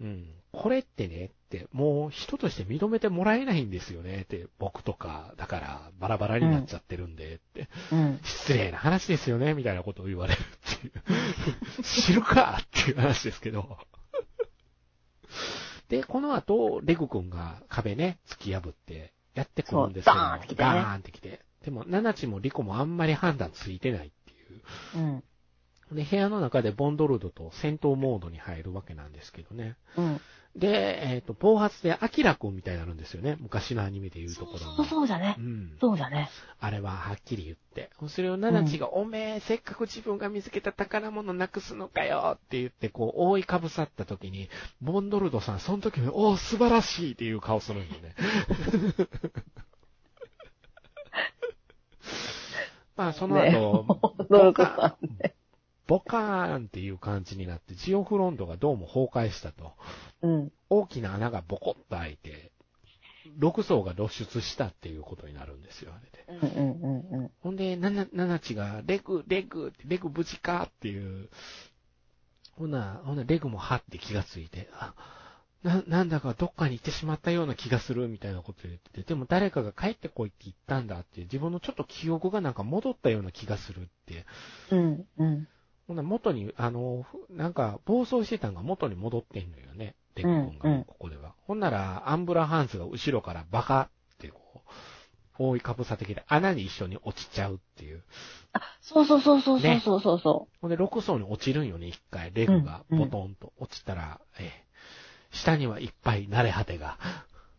[0.00, 0.26] うん。
[0.52, 8.20] これってね、って、もう人として認めてもらえないんですよね、って、僕とか、だから、バラバラになっちゃってるんで、って、うん。
[8.22, 11.82] 失礼な話ですよね、みたいなことを言われるっていう。
[11.82, 13.78] 知るかっていう話ですけど。
[15.88, 21.40] で、この後、レグ君が壁ね、突き破って、やってくるんですけど、そうダーンってきてねダーンってきて。
[21.64, 25.22] でも、ナナチもリコもあんまり判断ついてないっていう。
[25.90, 25.96] うん。
[25.96, 29.76] で、部屋の中でボンドルドと戦闘モードに入るわけなんですけどね。
[29.96, 30.20] うん。
[30.58, 33.36] で、えっ、と、暴発でアキラ君みたいになるんですよね。
[33.40, 34.76] 昔のアニメで言うところの。
[34.76, 35.40] そうそうじゃねう。
[35.40, 35.76] ん。
[35.80, 36.28] そうじゃね。
[36.58, 37.90] あれははっきり言って。
[38.08, 44.48] それをナナチが、おめえ、せっかく自分が見つけた宝物なくすのかよって言って、こう、覆いかぶさった時に、
[44.80, 48.14] ボンドルドさん、その時に、おお、素晴らしいっていう顔するんよね。
[52.96, 53.52] まあ、その後、ね
[54.28, 55.32] ボカさーン、
[55.88, 59.72] ボカーンっていう感じになって、ジオフロントがどうも崩壊したと。
[60.22, 60.52] うん。
[60.68, 62.52] 大きな穴がボコッと開いて、
[63.40, 66.46] 6層が露出したっていうことになるんですよ、あれで。
[66.46, 67.30] うんうんうんうん。
[67.40, 71.30] ほんで、なな、ななちが、レグ、レグ、レグ無事かっていう。
[72.52, 74.94] ほな、ほな、レグもはって気がついて、あ、
[75.62, 84.26] な、なんだかどっかに行ってしまったような気がするみたいなこと言ってて、でも誰かが帰ってこいって言ったんだって、自分のちょっと記憶がなんか戻ったような気がするって。
[84.70, 85.48] うんうん。
[85.88, 89.96] ほな、元に、あの、ふなんか、暴走してたんが元に戻ってんのよね。
[90.14, 91.34] レグ君が、うんうんここでは。
[91.46, 93.80] ほんなら、アンブラハンスが後ろからバカ
[94.14, 94.38] ってこ
[95.38, 98.02] う、覆いかぶさってきて穴に一緒に落ちちゃうっていう。
[98.52, 102.32] あ、そうそうそうそうそうそうそうそほんで、6層に落ちるんよね、一回。
[102.34, 104.68] レグがうんうんボトンと落ちたら、ええ
[105.30, 106.98] 下にはいっぱい慣れ果てが。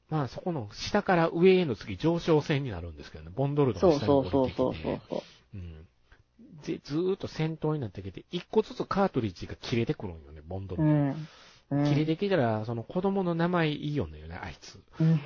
[0.10, 3.32] まあ、そこの下から上への次上昇線になるんですけどね。
[3.36, 3.80] ボンドルう。
[3.80, 4.58] そうドが下にそうそう降りてきて。
[4.58, 5.22] そうそうそう。
[5.54, 5.88] うん。
[6.66, 10.90] で、ずーっと戦闘になってきて、一個ずつカートリッジが切れてくるんよね、ボンドルド。
[10.90, 11.28] うん。
[11.72, 11.86] うん。
[11.86, 14.80] 切れてきたら、その子供の名前いいよねあいつ。
[15.00, 15.20] うん。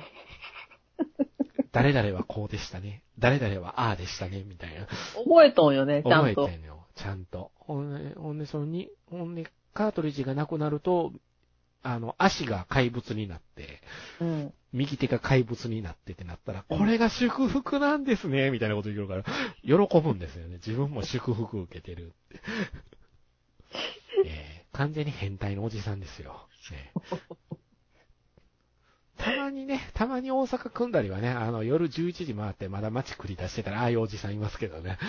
[1.72, 3.02] 誰々はこうでしたね。
[3.18, 4.86] 誰々はああでしたね、みたいな。
[5.24, 6.46] 覚えとんよね、ちゃ覚えんと。
[6.46, 7.50] てんのよ、ちゃんと。
[7.56, 11.12] ほんで、ほんで、そのに、ほんで、カートリッジがなくなると、
[11.82, 13.80] あの、足が怪物になって、
[14.20, 14.54] うん。
[14.74, 19.24] 右手が怪物になってってなったら、これが祝福なんですね、みたいなこと言うから、
[19.62, 20.56] 喜ぶんですよね。
[20.56, 22.40] 自分も祝福受けてるって。
[24.26, 26.48] えー完全に変態のおじさんですよ。
[26.72, 26.92] ね
[29.16, 34.98] たまにね、たまに大阪組んだりはね、あの、夜11時回ってまだ街繰り出してたら、ああいうおじさんいますけどね。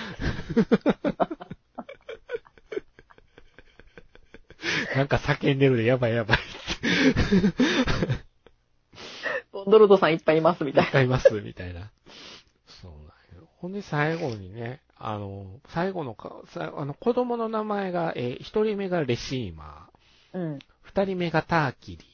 [4.96, 6.38] なんか叫んでるで、やばいやばい。
[8.06, 8.15] ボン
[9.76, 11.92] ドルドさんいっぱいいますみたいいっぱいいます、みたいな。
[12.82, 13.50] そうなんよ。
[13.58, 19.90] ほんで最後にね、ああの、最後のか、さあの、子供の名前が、えー一人目がレシーマ
[20.34, 20.56] うん。
[20.56, 22.06] ー、二人目がターキリ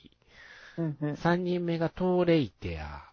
[0.78, 0.98] うん。
[1.00, 3.04] うんー、三人目がトーレイテア、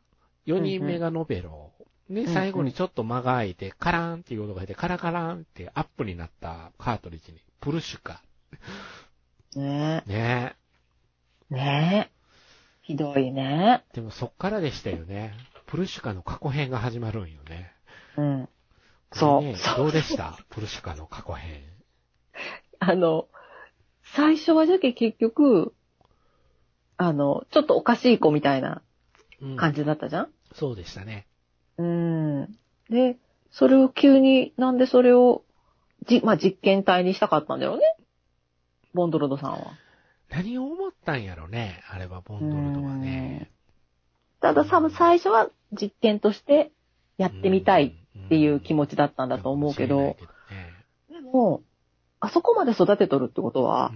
[0.47, 8.23] 四人目がノベロー、で、うん最後にちょっと間が空いて、カラーンっていう音が出て、カラカランってアップになったカートリッジに、プルシュカ。
[9.55, 10.57] ねね
[11.51, 11.55] え。
[11.55, 12.18] ねえ。
[12.89, 13.85] ひどいね。
[13.93, 15.35] でもそっからでしたよね。
[15.67, 17.71] プルシュカの過去編が始まるんよね。
[18.17, 18.49] うん。
[19.13, 20.39] そうどうでした？
[20.49, 21.61] プルシュカの過去編。
[22.79, 23.29] あの、
[24.15, 25.75] 最初はじゃけ結局、
[26.97, 28.81] あの、ちょっとおかしい子みたいな
[29.43, 30.29] うん感じだったじゃん？
[30.55, 31.27] そうでしたね。
[31.77, 32.57] うん。
[32.89, 33.19] で、
[33.51, 35.45] それを急に、なんでそれを、
[36.07, 37.83] じ、まあ、実験体にしたかったんだよね。
[38.95, 39.73] ボンドロドさんは。
[40.31, 43.51] 何を思ったんやろね、あれはボンドルドはね。
[44.41, 46.71] ただ最初は実験として
[47.17, 50.17] やってみたいっていう気持ちだったんだと思うけど、
[51.11, 51.63] でも、
[52.21, 53.93] あそこまで育てとるってことは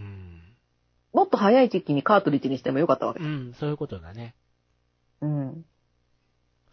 [1.12, 3.26] もっと早い時期にカートリッジにしてもよかったわけうん。
[3.26, 4.34] うん、そういうことだね。
[5.20, 5.64] うん。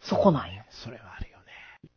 [0.00, 0.64] そこなんよ。
[0.70, 1.44] それはあるよね。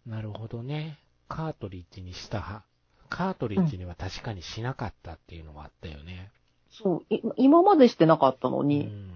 [0.05, 0.99] なるほどね。
[1.29, 2.65] カートリッジにした派。
[3.09, 6.31] カートリッジには確かにしなかったっていうのはあったよね。
[6.73, 9.11] そう、い今までしてなかったのうに、ん。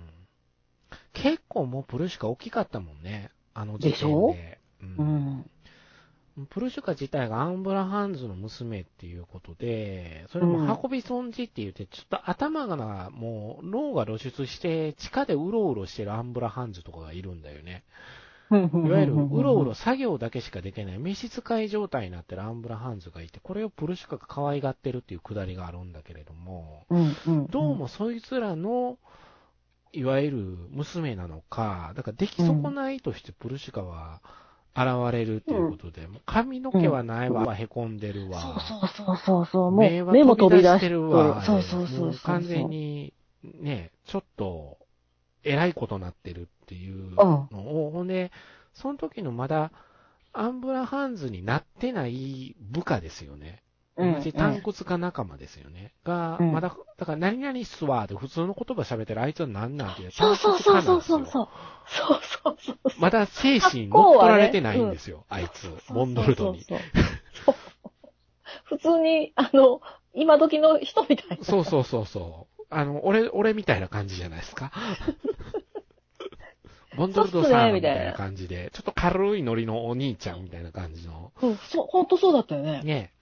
[1.13, 3.31] 結構もうプルシュカ大きかったもんね。
[3.53, 3.93] あの時点で。
[3.93, 4.35] でしょ？
[4.83, 5.49] ううん。
[6.51, 17.83] プルシュカ自体がアンブラハンズの娘っていうことで、それも運び損じって言って、ちょっと頭がもう脳が露出して地下でうろうろしてるアンブラハンズとかがいるんだよね。
[18.51, 20.99] いいわゆるうろうろ作業だけしかできない。
[20.99, 28.97] 召使い状態になってるアンブラハンズがいて、これをプルシュカが可愛がってるっていうくだりがあるんだけれども、うんうん、どうもそいつらの、
[29.93, 30.37] いわゆる
[30.71, 34.21] 娘なのか、だから出来損ないとしてプルシュカは
[34.75, 38.41] 現れるっていうことで、もう髪の毛はないわ、へこんでるわ。
[38.41, 41.43] そうそうそうそうそう、もう目も飛び出しててるるわ。
[41.43, 44.77] そうそうそうそうも完全に、ね、ちょっと、
[45.43, 48.31] 偉いことなってるっていうのを、ほんで、
[48.73, 49.71] その時のまだ、
[50.33, 53.63] アンブラハンズになってない部下ですよね。
[53.95, 55.91] うん同じ単骨か仲間ですよね。
[56.03, 61.25] が、うんまだ、だから何々っすわーで普通の言葉喋ってるあいつは何なんていうそうそうそうそうそうう。
[61.25, 61.47] そう。
[61.87, 63.01] そうそうそうそう。
[63.01, 66.63] まだ精神乗っ取られてないんですよ、あいつ、ボンドルドに。
[66.63, 67.01] そうそうそう
[67.45, 67.55] そう
[68.65, 69.81] 普通に、あの、
[70.13, 71.43] 今時の人みたいな。
[71.43, 72.63] そうそうそうそう。
[72.69, 74.71] あの、俺、俺みたいな感じじゃないですか。
[76.97, 81.31] ボンドルドさんみたいな感じで、ちょっと軽いノリのお兄ちゃんみたいな感じの。
[81.41, 82.81] うん、そう、ほんとそうだったよね。
[82.83, 83.13] ね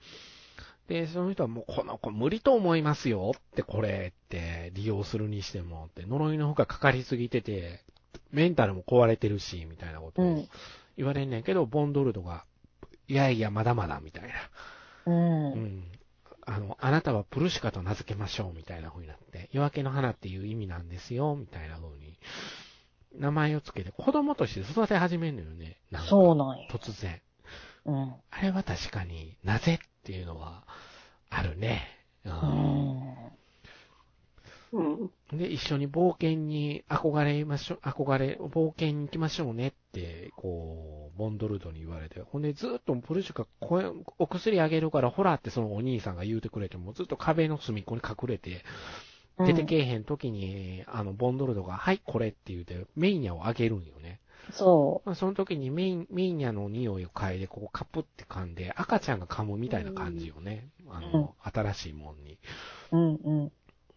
[0.88, 7.82] で、その人はもうこの子無理と思いますよってこれって利用するにしてもって呪いの負荷かかりすぎてて、
[8.32, 10.48] メンタルも壊れてるし、みたいなことをうん。
[10.96, 12.44] 言われんねんけど、ボンドルドが、
[13.08, 14.30] いやいや、まだまだ、みたいな。
[15.06, 15.52] うん。
[15.52, 15.84] うん。
[16.46, 22.18] あの、あなたはプルシカと名付けましょう、みたいな風になって、夜明けの花っていう意味なんですよ、みたいな風に、
[23.18, 25.78] 名前をつけて、子供として育て始めるのよね。
[25.90, 26.66] なんかそうなんよ。
[26.70, 27.20] 突然。
[27.84, 28.14] うん。
[28.30, 30.64] あれは確かになぜっていうのは、
[31.30, 31.86] あるね。
[32.24, 33.36] ううんん。
[34.72, 35.38] うん。
[35.38, 48.64] で、一緒に冒険に憧れましょう、憧れ、冒険に行きましょうねって、こう、ボンドルドに言われて、ほんでずっとプルシュカ声、お薬あげるからほらってそのお兄さんが言うてくれても、ずっと壁の隅っこに隠れて、
[49.38, 54.20] 出てけえへん時に、あの、ボンドルドが、はい、これって言うて、メイニャをあげるんよね。
[54.52, 60.68] そまあ、その時にメイン、メイニャの匂いを嗅いで、ここカプって噛んで、赤ちゃんが噛むみたいな感じよね。
[60.88, 62.38] あの、新しいもんに。
[62.92, 62.96] う。
[62.96, 63.52] うん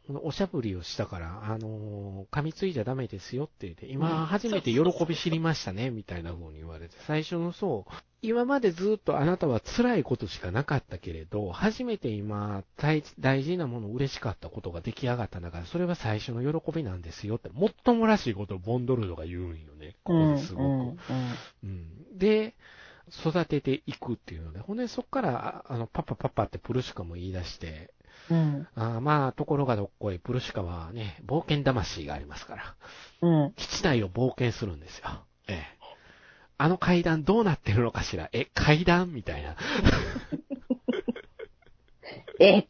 [0.09, 0.17] うん。
[0.23, 20.63] おしゃぶりをしたから、あのー噛みついちゃダメですよって言って、今初めて喜び知りましたね、みたいな風に言われて、最初のそう、今までずっとあなたは辛いことしかなかったけれど、初めて今大、大事なもの、嬉しかったことが出来上がったんだから、それは最初の喜びなんですよって、もっともらしいことをボンドルドが言うんよね、ここですごく。
[20.63, 20.97] うん
[21.63, 22.55] うんで、
[23.23, 27.93] 育てていくっていうので、ほんでそっから、あの、パパパパってプルシュカも言い出して、
[28.29, 28.67] うん。
[28.75, 32.75] あーまあ、ところがどっこい、プルシカはね、冒険魂がありますから、
[33.21, 33.53] うん。
[33.55, 35.25] 基地内を冒険するんですよ。
[35.47, 35.79] ええ。
[36.57, 38.29] あの階段どうなってるのかしら？
[38.33, 39.13] え、階段？
[39.13, 39.55] みたいな。
[42.41, 42.67] え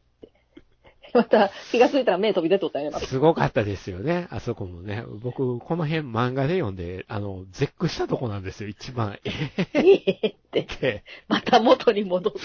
[1.14, 2.99] また気がついたら目飛び出とったよね。
[2.99, 5.03] すごかったですよね、あそこもね。
[5.22, 9.20] 僕、この辺漫画で読んで、あの、絶句したとこなんですよ、一番。
[9.24, 9.32] え
[9.74, 12.39] ええって、えまた元に戻って。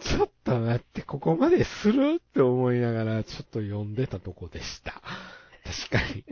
[0.00, 2.14] ちょっと待って、ここまでする？
[2.16, 4.92] って思いながら、ちょっと読んでたとこでした。
[5.88, 6.24] 確かに。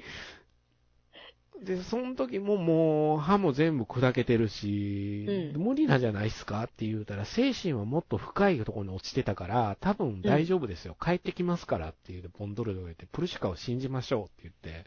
[1.64, 10.96] で、その時ももう歯も全部砕けてるし、うん無理なんじゃないっすかって言うたら、精神はもっと深いところに落ちてたから、多分大丈夫ですよ。
[11.00, 14.86] 帰ってきますからって言うて、ボンドルドが言って、プルシカを信じましょうって言って、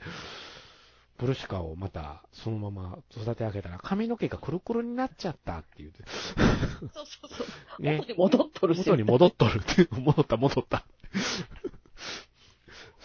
[1.18, 7.48] プルシカをまたそのまま育て上げたら、髪の毛がくるくるになっちゃったって言うて、そうそうそう。
[7.82, 8.78] ね元に戻っとるし。
[8.80, 10.86] 元に戻っとるって、戻った戻った。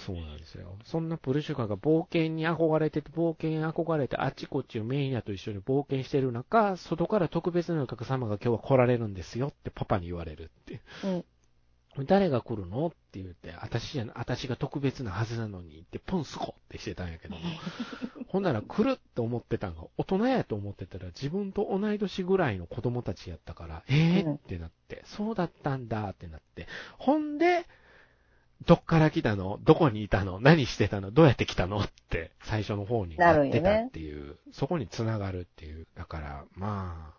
[0.07, 0.77] そうなんですよ。
[0.85, 10.81] そんなプルシュカが冒険に憧れてて、冒険に憧れてあっちこっちをメイヤと一緒に冒険してる中、外から特別なお客様が今日は来られるんですよってパパに言われるって。
[11.05, 11.25] うん。
[12.07, 17.41] 誰が来るのって言って、私じゃな、私が特別なはずなのにって、ポンスコってしてたんやけども。
[18.29, 26.69] ほんなら来るって思ってたんが、大人やと思ってたら自分と同い年ぐらいの子供たちやったから、えー、ってなって、そうだったんだってなって。
[26.97, 27.67] ほんで、
[28.67, 29.59] どっから来たの？
[29.63, 30.41] どこにいたの？
[30.41, 31.11] 何してたの？
[31.11, 31.81] どうやって来たの？
[31.81, 35.87] って、最初の方になってたっていう、そこに繋がるっていう。
[35.97, 37.15] だから、ま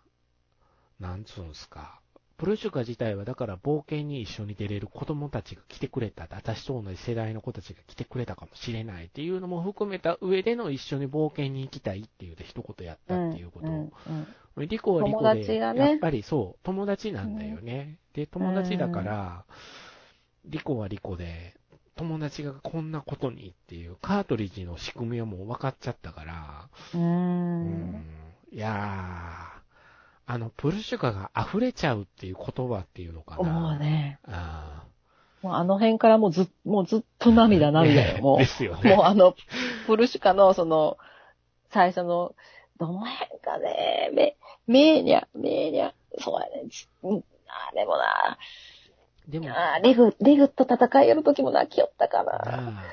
[1.00, 2.00] あ、なんつうんすか。
[2.38, 6.26] プルシュカ自体はだから冒険に一緒に出れる子供たちが来てくれた。
[6.30, 13.92] 私と同じ世代の子たちが来てくれたかもしれないっていうのも含めた上での一緒に冒険に行きたいっていうで一言やったっていうことうんを。
[14.08, 14.26] うん
[14.56, 17.96] リコはリコ友で、やっぱりそう、友達なんだよね。
[18.12, 19.44] で、友達だから、
[20.44, 21.54] リコはリコで、
[21.96, 26.98] 友達がこんなことにっていう、カートリッジの仕組みはもう分かっちゃったから、う。
[26.98, 28.04] うんん、
[28.50, 33.42] いやー、あの、プルシュカが溢れちゃうっていう言葉っていうのかな。
[33.42, 34.84] もうね、あ
[35.42, 38.46] もうあの辺からもうずっ、もうずっと涙ー涙よ、 もうで。
[38.46, 38.94] すよね。
[38.94, 39.34] もうあの、
[39.86, 40.98] プルシュカのその、
[41.70, 42.34] 最初の、
[42.78, 44.36] どの辺かね、め、
[44.66, 48.38] メーニャ、メーニャ、そうやね、ちうんあでもな、
[49.28, 52.84] でも、あレグ、レグと戦いやるときも泣きよったかな。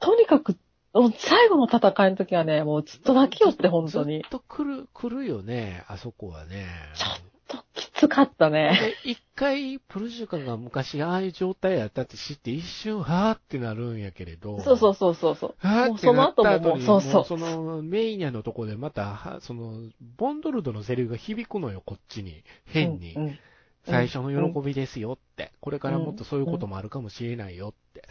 [0.00, 0.56] とにかく、
[0.92, 4.30] もう最後の戦いのときはね、もうずっと泣きよって、本当にずっ。
[4.30, 6.66] と来る、来るよね、あそこはね。
[6.94, 8.96] ちょっときつかったね。
[9.04, 14.60] で、一回、プルシュカが昔ああいう状態やったって知って一瞬、はーってなるんやけれど。
[14.60, 15.54] そうそうそうそうそう。
[15.58, 17.24] はーってもうそのなった後もそうそう。
[17.24, 22.42] その、メイニャのとこでまた、はその、ボンドルドのセリフが響くのよ、こっちに。
[22.66, 23.14] 変に。
[23.14, 23.38] うんうん
[23.88, 25.52] 最初の喜びですよって。
[25.60, 28.02] これからもっとそういうこともあるかもしれないよって。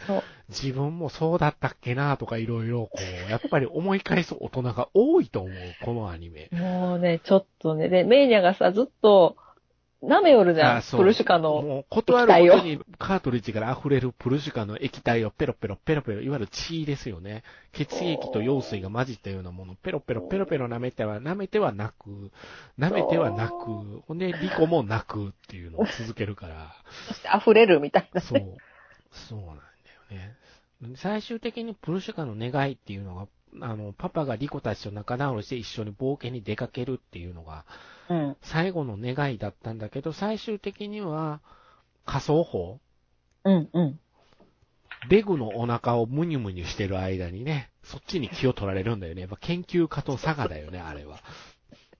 [0.48, 2.98] 自分もそうだったっけなとかいろいろ、こ
[3.28, 5.54] う、やっぱり思い返す大人が多いと思う、
[5.84, 6.48] このアニメ。
[6.52, 9.36] もうね、ちょっとね、で、メーニャがさ、ずっと、
[10.02, 11.60] 舐めよるじゃん、プルシュカの。
[11.60, 17.42] もう、断るごとにカートリッジから溢れるプルシュカの液体をペロペロペロペロ、いわゆる血ですよね。
[17.72, 22.30] 血液と羊水が混じったようなものをペロペロペロペロ舐めては、舐めては泣く。
[22.78, 24.02] 舐めては泣く。
[24.06, 26.72] ほんで、リコも泣くっていうのを続けるから。
[27.08, 28.20] そして溢れるみたいな。
[28.20, 28.56] そう。
[29.10, 29.64] そうなんだよ
[30.10, 30.36] ね。
[30.96, 33.26] 最終的にプルシュカの願いっていうのが、
[33.60, 37.64] あの、パパがリコたちと仲直りして一緒に冒険に出かけるっていうのが、
[38.08, 38.36] うん。
[38.42, 41.40] 最後の願いだったんだけど、最終的には、
[42.06, 42.80] 仮想法
[43.44, 44.00] うん、うん。
[45.08, 49.22] レグのお腹をムニュムニュしてる間にね、そっちに気を取られるんだよね。
[49.22, 51.20] やっぱ研究家と佐賀だよね、あれは。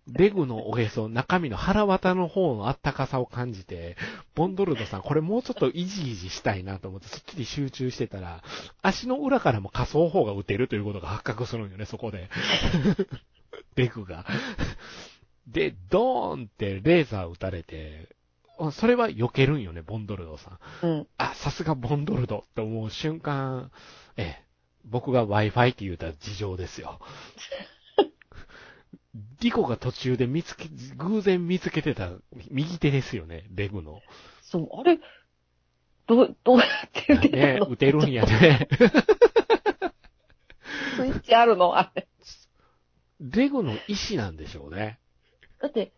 [0.08, 3.96] レグのおへそ、中身の腹渡の方のあったかさを感じて、
[4.34, 8.42] ボンドルドさん、これもうちょっとイジイジしたいなと思って、そっちに集中してたら、
[8.80, 12.30] 足の裏からも仮想法が打てるということが発覚するんよね、そこで。
[13.76, 14.24] レグが。
[15.46, 18.08] で、ドーンってレーザー撃たれて、
[18.58, 20.86] あそれは避けるんよね、ボンドルドさん。
[20.86, 21.06] うん。
[21.16, 23.70] あ、さすがボンドルドって思う瞬間、
[24.16, 24.44] ええ、
[24.84, 26.98] 僕が Wi-Fi って言うた事情ですよ。
[29.40, 32.10] リコが途中で見つけ、偶然見つけてた
[32.50, 34.00] 右手ですよね、レグの。
[34.42, 34.98] そう、あれ、
[36.06, 38.68] どう、どうやって打てねるの、撃てるんやね。
[40.96, 41.76] スイッチあるの？
[41.76, 42.08] あれ。
[43.20, 44.98] レグの意志なんでしょうね。
[45.60, 45.92] だって、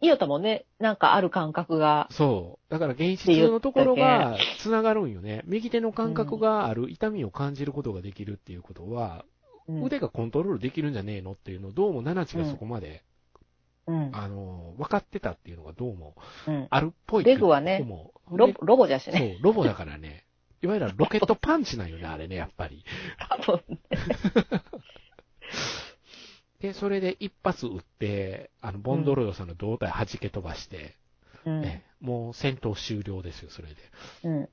[0.00, 2.72] いいよたもね、なんかある感覚が、そう。
[2.72, 5.42] だから現実のところが繋がるんよね。
[5.46, 9.33] 右手の感覚がある痛みを感じることができるっていうことは、うん
[9.68, 13.02] 腕がコントロールできるんじゃねえのっていうのをどうもナナチがそこまで、
[13.86, 14.10] うん。
[14.14, 16.14] あの、分かってたっていうのがどうも
[16.46, 16.66] うん。
[16.70, 17.86] あるっぽいレグはね
[18.30, 20.24] ロでロボじゃしそうね。、ロボだからね。
[20.62, 22.84] いわゆるロケットパンチなんよね、あれね、 やっぱり。
[23.46, 23.78] 多分ね。
[26.60, 30.96] で、それで一発撃って、あの、ボンドロイドさんの胴体弾け飛ばして、
[31.44, 31.60] うん。
[31.60, 33.74] ねもう戦闘終了ですよ、それで。
[34.24, 34.48] うん。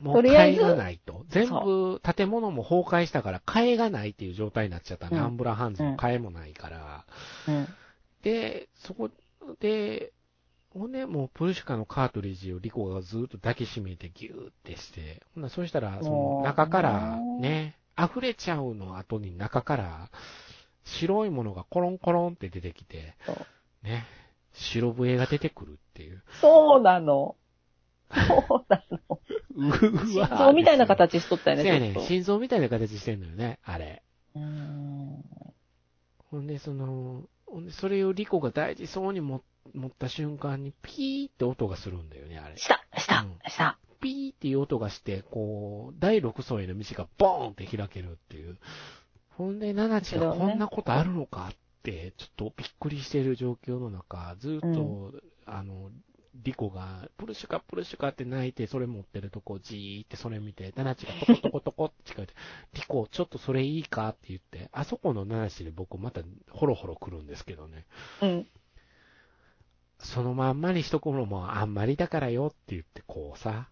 [0.00, 1.24] もうとりあえず替えがないと。
[1.28, 5.18] 全部、建物も崩壊したから、替えがないっていう状態になっちゃったね。
[5.18, 7.04] うんアンブラハンズの替えもないから。
[7.48, 7.68] うん。
[8.22, 9.10] で、そこ
[9.60, 10.12] で、
[10.72, 20.10] ほんで、もうプルシュカのカートリッジをリコがずっと抱きしめてギューってして、ほんならそしたら、その中からね、溢れちゃうの後に中から、
[20.84, 23.14] 白いものがコロンコロンって出てきて、
[23.82, 24.06] ね、
[24.52, 26.22] 白笛が出てくるっていう。
[26.40, 27.36] そうなの。
[28.10, 29.20] そうなの。
[29.56, 29.72] う
[30.06, 34.02] 心わ臓みたいな形しとったよね、そうやね心臓みたいな形してんのよね、あれ。
[34.34, 35.24] うーん。
[36.30, 39.42] ほんで、その、ほんで、それをリコが大事そうに持
[39.74, 42.56] 持った瞬間に、ピーって音がするんだよね、あれ。
[42.56, 43.78] した、したうん、した。
[44.00, 48.58] ピーっていう音がして、こう、第6層への道がボーンって開けるっていう。
[49.30, 55.12] ほんで、ナナチがこんなことあるのかって、ちょっとびっくりしてる状況の中、ずっと、
[55.46, 55.90] あの、
[56.44, 62.34] リコが、プルシュカプルシュカって泣いて、それ持ってるとこ、じーってそれ見て、ナナチがトコトコトコって近寄って、
[62.74, 64.08] リコ、ちょっとそれいいか？
[64.10, 67.86] って言って、あそこのナナチで僕またホロホロ来るんですけどね。
[68.22, 68.46] うん。
[70.00, 73.68] そのまんまにしとくのもあんまりだからよって言って、こうさ、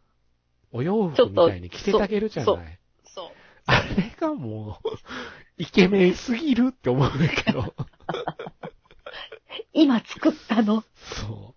[0.73, 2.79] お洋服みたいに着せてあげるじゃない。
[3.05, 3.31] そう。
[3.67, 4.89] あれがもう、
[5.59, 7.75] イケメンすぎるって思うんだけど、
[9.73, 10.83] 今作ったの。
[10.97, 11.56] そう。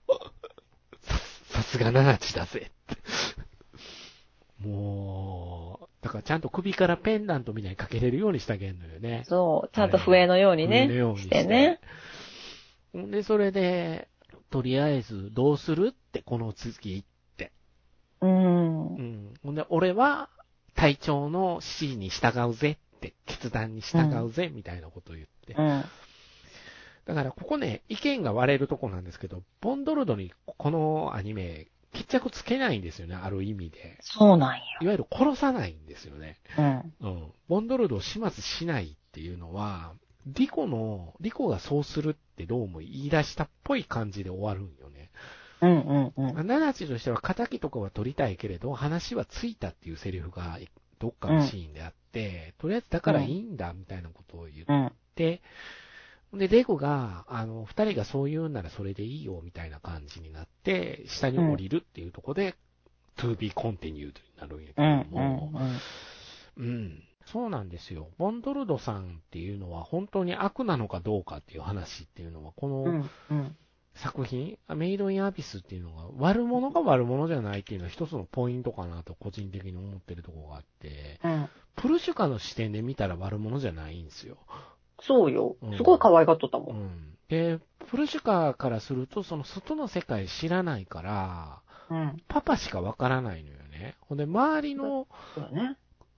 [1.51, 4.67] さ、さすがナナチだぜって。
[4.67, 9.23] もう、だからちゃんと首からペンダントみたいにかけれるようにしてあげるのよね。
[9.27, 9.75] そう。
[9.75, 10.87] ちゃんと笛のようにね。
[10.87, 11.79] 笛のようにしてね。
[12.93, 14.09] で、それで、
[14.49, 17.03] とりあえず、どうするって、この次っ
[17.37, 17.51] て。
[18.21, 19.01] うんう。
[19.01, 19.33] ん。
[19.43, 20.29] ほんで、俺は、
[20.75, 25.53] 隊長の指示に従うぜって、決断に従うぜ、みたいなことを言って。
[25.53, 25.83] うん。
[27.09, 33.97] だから、ここね、意見が割れるとこなんですけど、ボンドルドにこのアニメ、決着つけないんですよね、ある意味で。
[34.01, 34.63] そうなんよ。
[34.81, 36.37] いわゆる殺さないんですよね。
[36.57, 36.93] うん。
[36.99, 37.31] うん。
[37.47, 39.93] ボンドルドを始末しないっていうのは、
[40.27, 45.09] リコの、リコがそうするってどうも言い出したっぽい感じで終わるんよね。
[45.61, 46.47] うんうんうん。
[46.47, 50.59] ナナチとしては仇とかは取りたいけれど、話はついたっていうセリフが
[50.99, 54.91] どっかのシーンであって、とりあえずだからいいんだみたいなことを言っうん。
[56.31, 62.55] て、で、レゴが、あの、二人がそう言うんならそれでいいよみたいな感じになって、下に降りるっていうところで、
[63.17, 65.51] to be continued になるんやけうんども、
[66.57, 67.03] うんうん。
[67.25, 68.09] そうなんですよ。
[68.17, 73.05] ボンドルドさんっていうのは本当に悪なのかどうかっていう話っていうのは、この。
[73.95, 81.49] 作品、メイドインアビスっていうのが、悪者が悪者じゃないっていうのは一つのポイントかなと個人的に思ってるところがあって、うん。
[81.75, 84.37] プルシュカの視点で見たら悪者じゃないんですよ。
[85.01, 85.77] そうようん。
[85.77, 86.71] すごい可愛がっとったも。
[86.71, 87.17] うんん。
[87.29, 92.17] で、プルシュカからすると、その外の世界知らないから、うん。
[92.27, 93.95] パパしかわからないのよね。
[94.01, 95.07] ほんで、周りの。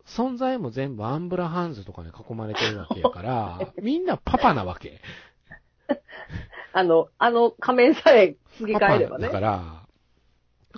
[0.05, 4.99] 存在も全部アンブラハンズとかに囲まれてるわけやから、 みんなパパなわけ。
[6.73, 9.31] あの、あの仮面さえ付け替えればねだ。
[9.31, 9.80] から、だ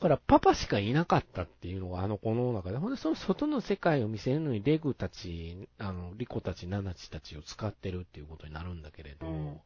[0.04, 9.62] からパパしかいなかったっていうのがあの子の中で、ほんでその外の世界を見せるのにレグたち、あの、リコたち、ナナチたちを使ってるっていうことになるんだけれど、うん。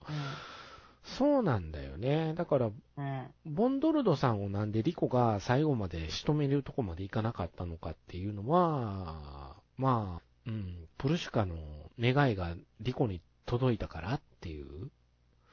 [1.03, 2.35] そうなんだよね。
[2.35, 3.25] だから、うん。
[3.47, 11.55] ボンドルドさんをなんでリコが最後まで仕留めるとこまでいかなかったのかっていうのは、まあ、うん、プルシュカの
[11.99, 14.91] 願いがリコに届いたからっていう、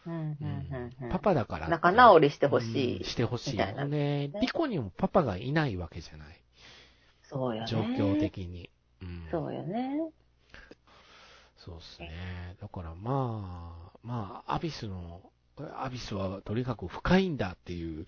[0.06, 0.12] うん。
[0.12, 0.90] うん。
[1.02, 1.08] うん。
[1.10, 2.96] パパだから仲直りしてほしい。
[2.98, 3.54] うんしてほしい。
[3.54, 6.40] いなね、リコにもパパがいないわけじゃない。
[7.22, 7.68] そうよね。
[7.68, 8.20] 状況。
[8.20, 8.70] 的に。
[9.02, 10.10] うん、そうよね。
[11.56, 12.56] そうですね。
[12.60, 15.22] だからまあ、まあ、アビスの、
[15.78, 18.06] アビスはとにかく深いんだっていう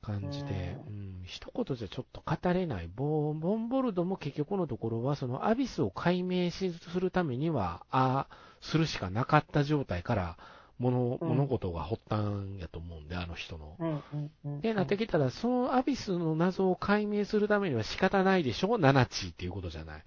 [0.00, 2.90] 感じで、ううん、一言じゃちょっと語れない。
[2.94, 10.36] ボンボンボルドも結局のところは、そのアビスを解明しするためには、ああ、するしかなかった状態から、
[10.78, 13.76] 物、うん物事が発端やと思うんで、あの人の。
[13.78, 13.88] うん。
[13.88, 14.30] うん。
[14.44, 14.60] うん。
[14.60, 18.78] で、なってきたら、そのアビスの謎を解明するためには仕方ないでしょ？
[18.78, 20.04] ナナチっていうことじゃない。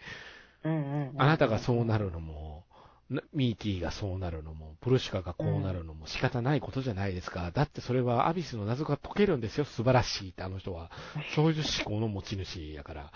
[1.17, 2.63] あなたがそうなるのも、
[3.09, 7.51] なミーティーがそうなるのも、プルシカがこうなるのも仕方ないことじゃないですか？
[7.53, 9.65] だってそれはアビスの謎が解けるんですよ。
[9.65, 10.89] 素晴らしいってあの人は。
[11.35, 13.11] そういう思考の持ち主やから。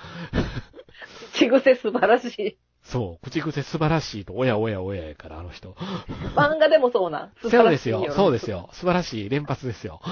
[1.34, 2.58] 口癖素晴らしい。
[2.90, 3.24] そう。
[3.24, 5.74] 口癖素晴らしいと、おやおやおややから、あの人。
[6.36, 7.34] 漫画でもそうなん？
[7.42, 8.12] そうですよ。
[8.12, 8.58] そうですよ。
[8.58, 8.70] よ。
[8.74, 10.02] 素晴らしい連発ですよ。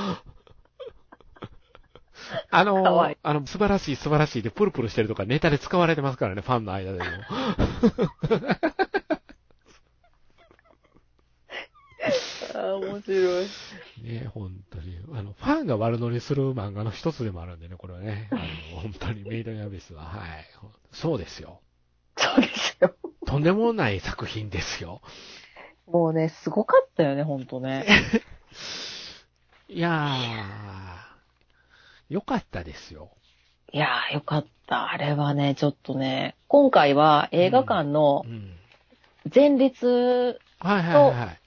[2.50, 7.06] あかのわいい、あの、素晴らしい素晴らしいでプルプルしてるとかネタで使われてますからね、ファンの間でも。
[12.54, 13.48] ああ、面白い。
[14.04, 15.00] ね、本当に。
[15.14, 18.30] あの、ファンが悪乗りする漫画の一つでもあるんでね、これはね。
[18.32, 18.42] あの、
[18.82, 20.46] 本当にメイドインアビスは、はい。
[20.92, 21.62] そうですよ。
[22.42, 22.96] ですよ。
[23.26, 25.02] とんでもない作品ですよ。
[25.88, 27.86] もうね、すごかったよね、ほんとね。
[29.70, 33.12] いやー、よかったですよ。
[33.72, 34.92] いやー、よかった。
[34.92, 38.54] あれはね、ちょっとね、今回は映画館のうん。
[39.34, 41.40] 前立はいはいはいはい。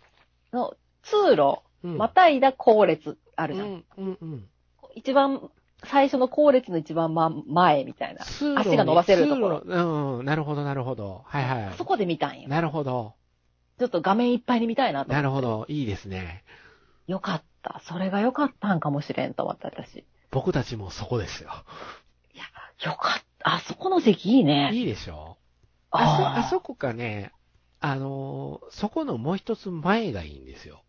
[0.53, 3.67] の通路、うんまたいだ後列あるじゃん。
[3.69, 4.49] うん、うん、うん。
[4.95, 5.51] 一番、
[5.87, 8.23] 最初の後列の一番、ま、前みたいな。
[8.23, 9.63] 足が伸ばせるところ。
[10.19, 11.23] うん、なるほど、なるほど。
[11.27, 11.75] はいはい。
[11.77, 12.49] そこで見たんよ。
[12.49, 13.15] なるほど。
[13.79, 15.13] ちょっと画面いっぱいに見たいなと。
[15.13, 15.65] なるほど。
[15.69, 16.45] いいですね。
[17.07, 17.81] よかった。
[17.85, 20.05] それがよかったんかもしれんと思った、私。
[20.31, 21.51] 僕たちもそこですよ。
[22.85, 23.55] よかった。
[23.57, 24.71] あそこの席いいね。
[24.73, 25.39] いいでしょ
[25.91, 27.33] あそ、あそこかね、
[27.81, 30.83] あのーそこのもう一つ前がいいんですよ。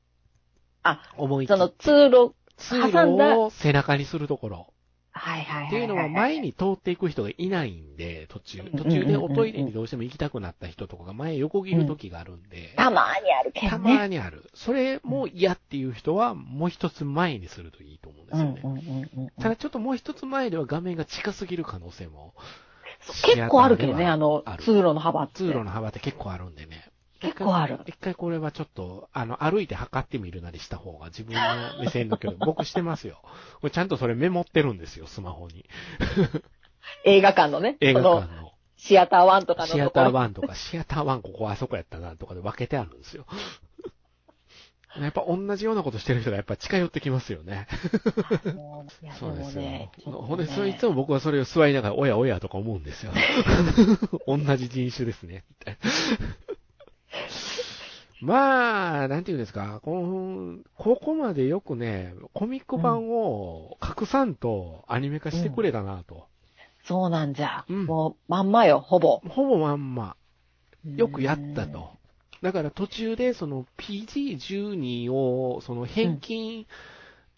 [0.84, 4.70] あ、思いその通路、通挟んだ路を背中にするところ。
[5.14, 5.68] はいはいはいはい。
[5.68, 8.59] っていうのは前に通っていく人がいないんで、途中。
[8.62, 12.74] うん途中でおトイレにどうしても行きたくなった人とかが前横切る時があるんで。
[12.78, 13.97] たまーにあるけたどね。
[13.97, 14.49] まにある。
[14.53, 19.32] それも嫌っていう人はもう一つ前にするといいと思うんですよね。
[19.39, 22.34] ただちょっともう一つ前では画面が近すぎる可能性も。
[23.26, 25.36] 結構あるけどね、あの通路の幅って。
[25.36, 26.91] 通路の幅って結構あるんでね。
[27.22, 27.80] 結構ある。
[27.86, 31.39] 一回これはちょっと、あの、歩いて測ってみるなりした方が自分の
[31.80, 33.22] 目線の距離、 僕してますよ。
[33.72, 35.65] ちゃんとそれメモってるんですよ、スマホに。
[37.05, 37.78] 映画館のね。
[37.80, 38.51] 映画館の。
[38.76, 43.28] シアターワンとかのシアター1とか、シアター1ここあそこやったなとかで分けてあるんですよ。
[44.99, 47.67] やっぱ同じようなことしてる人がやっぱ近寄ってきますよね。
[49.19, 49.91] そうですよもね。。
[50.03, 53.13] ほんで、そいつも僕はそれを座りながら、おやおやとか思うんですよ。
[54.28, 55.45] 同じ人種ですね。
[58.22, 66.28] まあ、なんていうんですか、この、ここまでよくね、コミック版を隠さんとアニメ化してくれたなと。
[66.84, 67.66] そうなんじゃ。
[67.68, 69.22] うんもう、まんまよ、ほぼ。
[69.28, 70.16] ほぼまんま、
[70.86, 71.91] よくやったと。
[72.41, 76.66] だから途中でその PG12 をその返金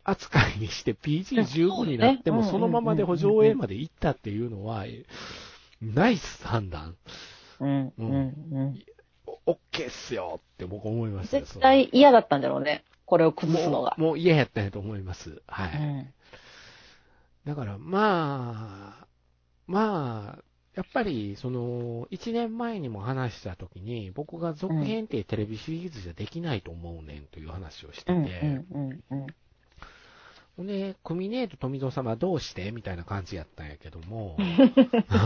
[0.05, 4.85] 扱いにして PG15 になってもうんそのままで補上映まで行ったっていうのは、
[5.81, 6.95] ナイス判断。
[7.59, 7.93] うん。
[7.97, 8.83] うん、ううん、
[9.47, 9.53] うん。
[9.53, 11.45] オッケーっすよって僕思いましたよ。
[11.45, 12.83] 絶対嫌だったんだろうね。
[13.05, 14.17] これを崩すのがもう。
[14.19, 15.41] 嫌やったんやと思います。
[15.47, 15.77] はい。
[15.77, 16.13] うん。
[17.45, 19.07] だから、まあ、
[19.67, 20.43] まあ、
[20.75, 29.27] やっぱり、その、1年前にも話した時に、僕が続編ってテレビシリーズじゃできないと思うねんという話をしてうん、て、うん、うん、うん。
[30.57, 34.37] ほんで、クミネート富蔵様どうしてみたいな感じやったんやけども、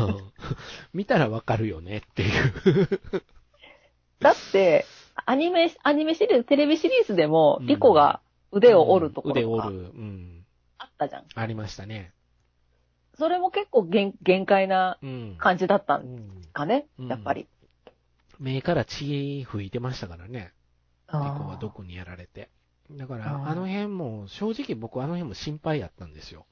[0.93, 3.23] 見たらわかるよねっていう。
[4.19, 4.85] だって、
[5.25, 9.83] アニメ、アニメシリーズ、テレビシリーズでもう、んリコが腕を折るとこ腕ろとか折る。
[9.83, 10.45] うん。
[10.77, 11.25] あったじゃん。
[11.35, 12.13] ありましたね。
[13.17, 15.35] それも結構限限界なうん。
[15.39, 17.47] 感じだったうんんかね、うんやっぱり。
[18.39, 20.53] 目から血吹いてましたからね。
[21.07, 22.49] あリコーは毒にやられて。
[22.91, 26.45] だかあら、ーあの辺も、正直僕あの辺も心配やったんですよ。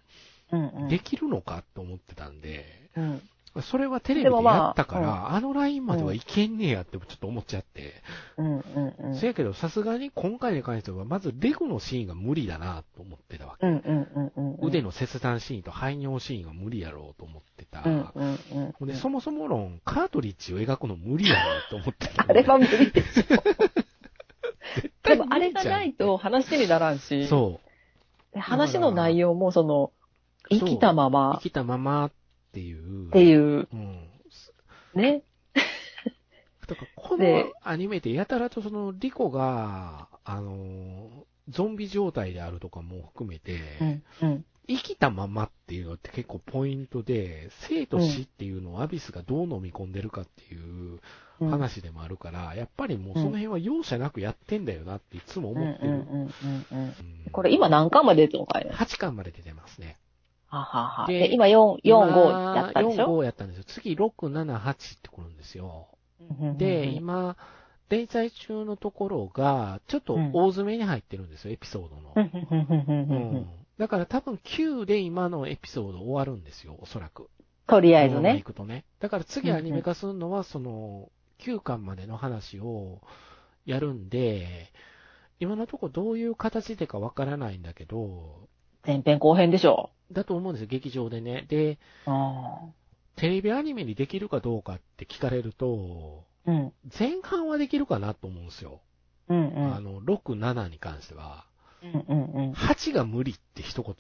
[0.52, 0.88] うんうん。
[0.90, 3.22] できるのかと思ってたんで、うん。
[3.62, 7.94] それはテレビでやったから、あのラインまではいけんねえやってちょっと思っちゃって。
[8.38, 9.20] うんうんうん。
[9.20, 13.66] せやけど、さすがに今回に関しては、まずレゴのシーンが無理だなと思ってたわけ。
[13.66, 14.68] うんうんうんうんうん。
[14.68, 17.84] 腕の切断シーンと排尿シーンが無理やろうと思ってた。
[17.86, 18.88] うんうんうん。
[18.88, 22.26] で、そもそも論、カートリッジを描くの無理やろうと思ってた。
[22.28, 23.24] あれは無理でしょ。
[24.84, 28.34] で対もあれがないと話にならんし、そう。
[28.34, 29.92] で話の内容もその、
[30.50, 32.12] 生きたまま生きたままっ
[32.56, 33.10] ていう。
[33.10, 34.10] っていう、うん。
[34.96, 35.24] ね。
[36.68, 44.46] だから、このでアニメってやたらとその、リコが、あの、ゾンビ状態であるとかも含めて、うんうん。
[44.68, 51.00] 生きたままっていうのって結構ポイントで、生と死っていうのをアビスがどう飲み込んでるかっていう
[51.42, 51.50] うん。
[51.50, 55.90] 話でもあるから、やっぱりもうその辺は容赦なくやってんだよなっていつも思ってる。
[55.90, 56.30] うんうんうん。
[56.72, 56.94] うん
[57.32, 58.72] これ今何巻まで出てるのかいね。
[58.72, 59.98] 8巻まで出てますね。
[60.60, 61.08] ははは。
[61.08, 63.64] でで、今4、4、5やったでし4、ょ5やったんですよ。
[63.66, 65.88] 次6、7、8ってくるんですよ。
[66.20, 67.38] うんうんで、うん今、
[67.90, 72.14] 連載中のところが、ちょっと大詰めに入ってるんですよ、エピソードの。
[72.16, 73.48] うんうんうんうんうんううんん
[73.78, 77.30] だから多分9で今のエピソード終わるんですよ、おそらく。
[77.68, 78.46] とりあえずね行。
[78.46, 78.86] くとね。
[79.00, 83.02] だから次アニメ化するのは、その、9巻までの話を
[83.66, 84.72] やるんで、
[85.40, 88.48] 今のところどういう形でかわからないんだけど、
[88.86, 89.90] 前編後編でしょ？
[90.12, 91.46] だと思うんですよ、劇場でね。
[91.50, 92.60] で、あ
[93.16, 96.52] テレビアニメにできるかどうかって聞かれると、あ。
[96.52, 96.74] うん。
[96.98, 98.82] 前半はできるかなと思うんですよ。
[99.30, 99.76] うんうん。
[99.76, 101.46] あの、6、7に関しては。
[101.82, 102.52] うんうんうん。
[102.54, 103.94] 8が無理って一言、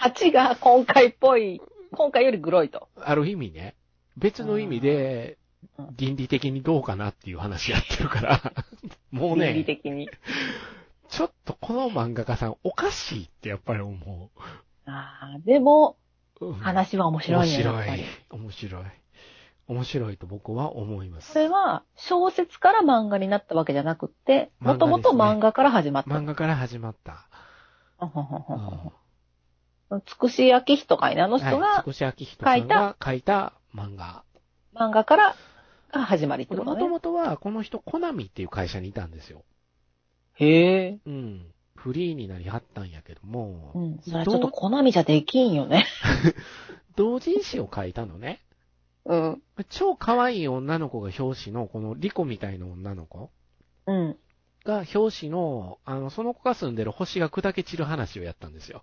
[0.00, 1.60] 8が今回っぽい、
[1.92, 2.88] 今回よりグロいと。
[2.96, 3.74] ある意味ね、
[4.16, 5.38] 別の意味で
[5.78, 8.52] うん、倫理的にどうかなっていう話やってるから、
[9.12, 10.08] もう倫理ね、的に。
[11.12, 14.30] ちょっとこの漫画家さんおかしいってやっぱり思
[14.86, 15.98] ああ、でも、
[16.60, 17.54] 話は面白いね。
[17.54, 18.04] 面白いり。
[18.30, 18.84] 面白い。
[19.68, 21.38] 面白いと僕は思いまこす。
[21.38, 26.10] れは、小説から漫画になったわけじゃなくって、もともと漫画から始まった。
[26.10, 27.28] 漫画から始まった。
[30.06, 34.24] つくしあきひとかいね、あの人はい、がつくしあきひと書いた漫画。
[34.74, 35.36] 漫画から
[35.92, 36.80] が始まりってことね。
[36.80, 39.44] もともとは、この人、コナミっていう会社にいたんですよ。
[40.42, 40.98] へえ。
[41.06, 41.46] うん。
[41.76, 43.98] フリーになりはったんやけども、うん。
[44.02, 45.86] それちょっとコナミじゃできんよね。
[46.96, 48.40] 同人誌を書いたのね。
[49.04, 49.42] うん。
[49.68, 53.30] 超可愛い女の子が表紙の、このリコみたいな女の子
[53.86, 54.16] うん。
[54.64, 58.82] が表紙の、あの、その子が住んでる星が砕け散る話をやったんですよ。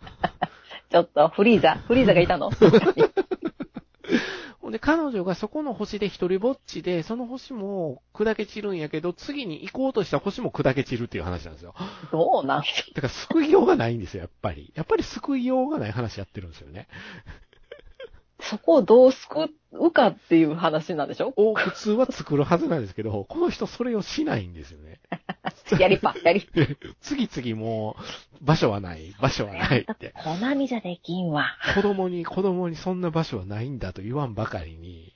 [0.90, 2.50] ちょっと、フリーザ、フリーザがいたの？
[4.66, 11.72] ほんで、彼女がそこの星で一人ぼっちで、その星も砕け散るんやけど、次に行こうとした星も砕け散るっていう話なんですよ。
[12.10, 14.72] どうなんだから救いようがないんですよ、やっぱり。
[14.74, 16.88] やっぱり救いようがない話やってるんですよね。
[18.40, 21.32] そこをどう救うかっていう話なんでしょ？
[21.38, 24.98] を普通は作るはずなんですけど、この人それをしないんですよね。
[25.78, 26.48] やりっぱ、やり。
[27.00, 27.96] 次々も
[28.40, 30.14] う、場所はない、場所はないって。
[30.22, 31.56] コナミじゃできんわ。
[31.74, 35.12] 子供に、子供にそんな場所はないんだと言わんばかりに、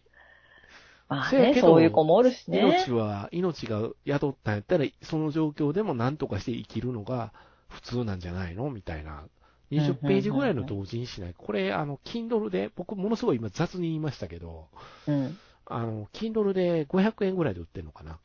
[1.09, 2.61] まあね、そういう子もおるしね。
[2.61, 7.33] 命は、命が宿ったんやったら、その状況でも何とかして生きるのが
[7.69, 9.25] 普通なんじゃないのみたいな。
[9.73, 11.35] 20ページぐらいの同人誌ない。
[11.37, 14.69] これ、あの、Kindle で、僕ものすごい今雑に言いましたけど、
[15.07, 15.39] うん。
[15.67, 18.19] あの、Kindle で500円ぐらいで売ってるのかな。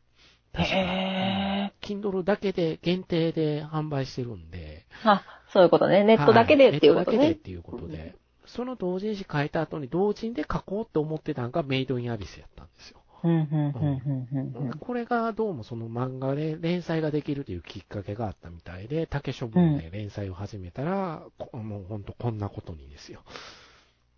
[0.56, 4.86] 確かへ Kindle だけで、限定で販売してるんで。
[5.04, 6.04] あ、そういうことね。
[6.04, 7.44] ネットだけでっていうことねはいネットだけでっ。
[7.44, 8.16] ていうことで。
[8.48, 13.00] その同人誌書いた後に同人で書こうって思ってたのがメイドインアビスやったんですよ。
[13.24, 14.72] うん、うん、うん、うん、うん。
[14.78, 23.24] これがどうもその漫画で連載ができるというきっかけがあったみたいで、竹書文で連載を始めたら、こもうほんとこんなことにですよ。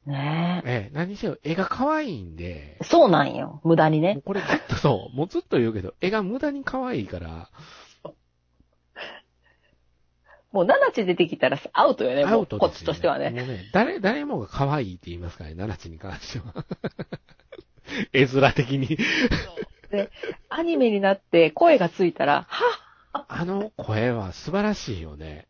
[0.08, 3.62] ねええ、何にせよ絵が可愛いんでえ。、そうなんよ。
[3.66, 4.22] 無駄にね。
[4.26, 7.50] これずっとそう、 もうずっと言うけど、絵が無駄に可愛いから、
[10.54, 12.24] もう、ナナチ出てきたらアウトよね。
[12.24, 13.32] アウトですよ、ちとしてはね。
[13.32, 16.66] もうね、誰、誰もが可愛いって言いますからね、ナナチに関しては。
[18.14, 18.98] 絵面的に。
[19.92, 20.10] で、
[20.50, 25.48] アニメになって声がついたら、はあの声は素晴らしいよね。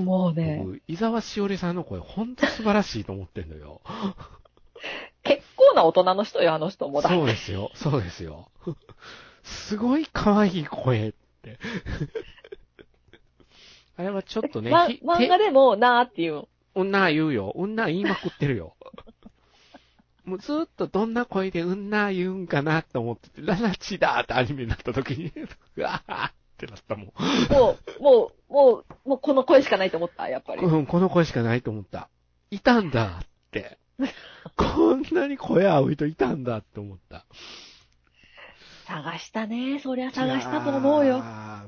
[0.00, 3.80] っもうね、僕、伊沢しおりさんの声、ほんと素晴らしいと思ってんのよ。
[5.22, 7.08] 結構な大人の人よ、あの人もだ。
[7.08, 8.50] そうですよ、そうですよ。
[9.42, 11.58] すごい可愛い声って。
[13.96, 16.48] あれはちょっとね、まひ漫画でもなーっていう。
[16.74, 17.52] 女言うよ。
[17.54, 18.74] 女言いまくってるよ。
[20.24, 25.32] もうずっとどんな声で女言うんかなって思ってて、ララチだーってアニメになった時に、
[25.76, 26.30] うわー
[26.64, 27.06] ってなったもん。
[27.52, 30.62] もう、もう、もう、もうこの声しかないと思った、やっぱり。
[30.62, 32.08] うん、この声しかないと思った。
[32.50, 33.78] いたんだって。
[34.56, 37.24] こんなに声合う人いたんだって思った。
[38.86, 39.78] 探したね。
[39.80, 41.20] そりゃ探したと思うよ。
[41.22, 41.66] あ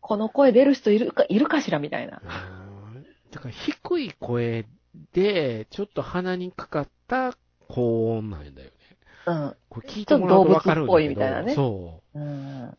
[0.00, 2.18] この声出る人いるか、いるかしらみたいな。
[2.18, 4.66] ーだから低い声
[5.12, 7.36] で、ちょっと鼻にかかった
[7.68, 8.72] 高音なんだよね。
[9.26, 9.56] うん。
[9.68, 10.86] これ聞いてもらうとわかるんだけど。
[10.86, 12.18] 動物っぽいみたいなねそう。
[12.18, 12.78] うん。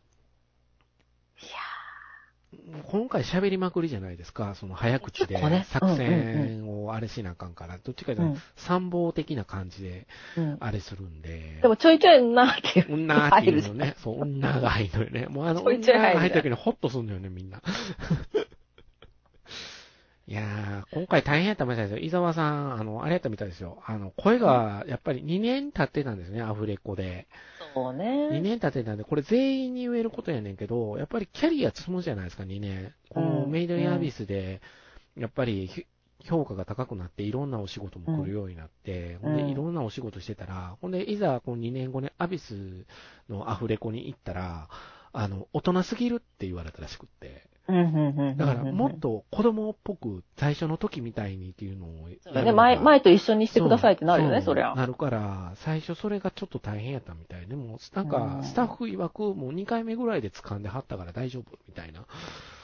[2.86, 4.54] 今回喋りまくりじゃないですか。
[4.54, 10.06] その早口で作戦をあれしなあかんから、どっちかというと参謀的な感じで
[10.36, 10.56] うん。
[10.60, 11.58] あれするんで。
[11.60, 12.94] でもちょいちょいなーっていう。
[12.94, 13.94] 女っていうのね。
[14.02, 15.26] そう、女が入るのよね。
[15.26, 17.60] もうあの、女が入った時にホッとするんだよね、みんな。
[20.28, 21.98] いやー、今回大変やったみたいですよ。
[21.98, 23.82] 伊沢さん、あの、あれやったみたいですよ。
[23.84, 27.26] あの、声が、やっぱり2年経ってたんですね、アフレコで。
[27.74, 27.92] そう
[28.28, 28.40] 2ね。
[28.40, 32.94] 年経ってたんで、これ全員に言えることやねんけど、やっぱりキャリア積むじゃないですか、2年。
[33.10, 34.60] このうんメイドインアビスで、
[35.16, 35.86] やっぱりひ
[36.24, 42.86] 評価が高くなって、いろんなお仕事も来るようになって、ほんで、うんいろんなお仕事してたら、ほんで、いざ、この2年後にアビス
[43.28, 44.68] のアフレコに行ったら、
[45.12, 47.51] あの、大人すぎるって言われたらしくって。
[47.68, 48.36] うん、うん、うん。
[48.36, 52.52] だから、もっと子供っぽく、最初の時みたいにっていうのをうだね。
[52.52, 54.74] 前、前と一緒にしてくださいってなるよね、そりゃ。
[54.74, 62.04] なるから、最初それがちょっと大変やったみたいで、もう、なんうかん、スタッフ曰く、もう2回目ぐらいで掴んではったから大丈夫みたいな。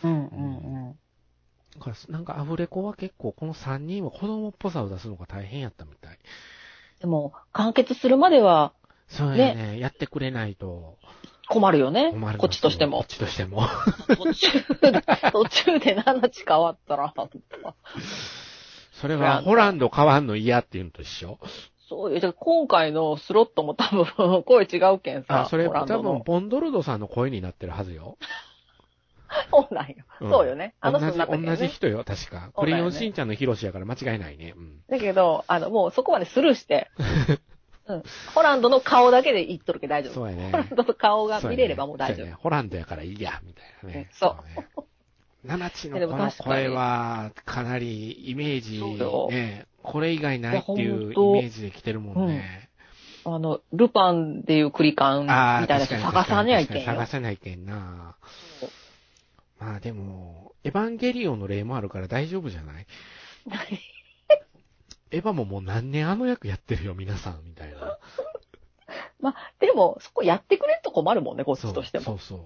[0.03, 0.99] うん、うん、うん。
[1.79, 6.19] だから、なんかアフレコは結構、この3人は子供っぽさを出すのが大変やったみたい。
[7.01, 8.73] でも、完結するまでは
[9.09, 10.99] そうやね、やってくれないと
[11.49, 12.39] 困るよね困る。
[12.39, 13.07] こっちとしてもこっ。
[13.07, 13.67] ちとしても。
[14.17, 14.49] 途中
[14.81, 17.15] で、 途中で何日変わったら、
[18.93, 21.39] それは、ホランド変わんの嫌っていうのと一緒
[21.89, 25.43] そういう、じゃあ今回のスロットも多分声違うけんさ。
[25.43, 28.19] あ、それ多分、ボンドルドさんの声になってるはずよ。
[29.51, 29.95] そうなんよ。
[30.21, 30.75] うんそうよね。
[30.81, 31.57] あの同じ、人になったけどね。
[31.57, 32.51] 同じ人よ、確か。
[32.57, 34.55] クレヨンしんちゃんのヒロシやから間違いないね。
[34.57, 34.81] うん。
[34.89, 36.91] だけど、あの、もうそこまでスルーして、
[37.89, 38.03] うん。
[38.35, 40.15] ホランドの顔だけで言っとるけど大丈夫。
[40.15, 42.27] そうやねホランドの顔が見れればもう大丈夫。
[42.27, 42.33] ね。
[42.39, 44.11] ホランドやからいいや、みたいなね。
[44.13, 44.69] そうね。
[45.45, 48.83] 七地のでこの声は、かなりイメージ
[49.35, 52.69] ね、これ以外ないっていうイメージで来てるもんね。
[53.25, 57.07] あの、ルパンでいうクリカンみたいな探さにゃいけん探。
[57.07, 58.17] さないけんな。
[59.59, 62.87] まあでも、エヴァンゲリオンの例もあるから大丈夫じゃない
[65.11, 67.99] エヴァももう何年あの役やってるよ、皆さん、みたいな。
[69.21, 72.05] まあ、でも、そこやってくれんと困るもんね、こっちとしても。
[72.05, 72.41] そうそう。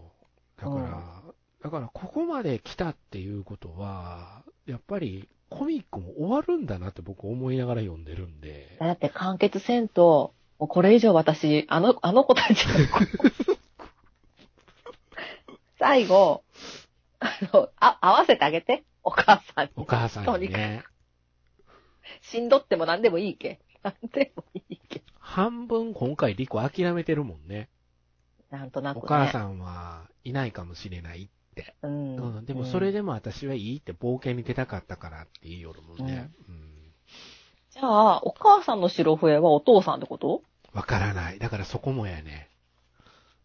[0.61, 1.23] だから、
[1.63, 8.77] だからここまで来たっていうことは、やっぱりコミックも終わるんだなって僕思いながら読んでるんで。
[8.81, 12.75] だって完結せんと、もうこれ以上私、あの、あの子たちの
[15.79, 16.43] 最後、
[17.21, 19.71] あの、あ、合わせてあげて、お母さんに。
[19.77, 20.85] お母さんにね。
[22.21, 23.61] しんどっても何でもいいけ。
[23.83, 25.03] 何でもいいけ。
[25.19, 27.69] 半分今回リコ諦めてるもんね。
[28.51, 29.03] なんとなく、ね。
[29.05, 31.75] お母さんはいないかもしれないって。
[31.83, 32.17] うん。
[32.17, 32.45] うん。
[32.45, 36.31] でもそれでも私はいいって冒険に出たかったからって言いよるもんね。
[36.49, 36.93] うん。
[37.71, 40.43] じゃあ、お母さんの白笛はお父さんってこと？
[40.75, 41.39] わからない。
[41.39, 42.51] だからそこもやね。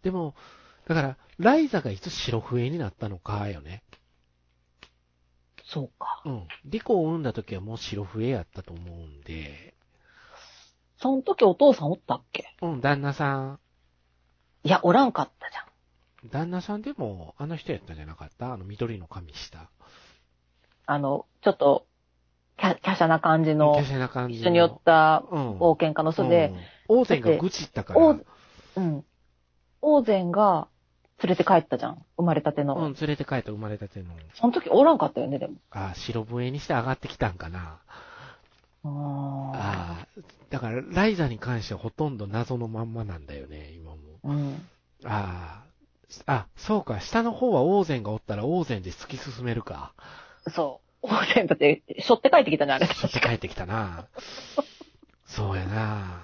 [0.03, 0.35] でも、
[0.87, 3.83] だから、ライザがいつ白笛になったのかよね。
[5.69, 6.21] そうか。
[6.25, 6.47] うん。
[6.65, 9.75] リコを産んだ時はもう白笛やったと思うんで、
[10.99, 12.55] その時お父さんおったっけ？
[12.61, 13.59] うん、旦那さん、
[14.63, 16.31] いや、おらんかったじゃん。
[16.31, 18.53] 旦那さんでもあの人やったんじゃなかった？
[18.53, 19.69] あの緑の髪した。
[20.85, 21.85] あの、ちょっと、
[22.57, 24.39] キャ、キャシャな感じの華、奢な感じの。
[24.39, 25.57] 一緒に寄ったうん。
[25.59, 26.53] 家の人で、
[26.89, 27.99] うん、王禅が愚痴ったから。
[27.99, 28.19] 王
[28.77, 29.05] うん。
[29.81, 30.69] 王禅が
[31.23, 32.05] 連れて帰ったじゃん。
[32.17, 32.75] 生まれたての。
[32.75, 34.05] うん、連れて帰った生まれたての。
[34.35, 35.55] その時おらんかったよね、でも。
[35.71, 37.79] あ白笛にして上がってきたんかな。
[38.83, 40.07] あああ。
[40.49, 43.97] だから、ライザに関してはほとんど謎のまんまなんだよね、今も。
[44.23, 44.29] あ。
[44.29, 44.67] うん。
[45.05, 45.67] ああ。
[46.25, 46.99] あ、そうか。
[47.01, 49.93] 下の方は王禅がおったら王禅で突き進めるか。
[50.47, 51.07] そう。
[51.07, 52.87] 王禅だって、しょって帰ってきたね、あれ。
[52.87, 54.07] ちょっと帰ってきたな。
[55.25, 56.21] そうやな。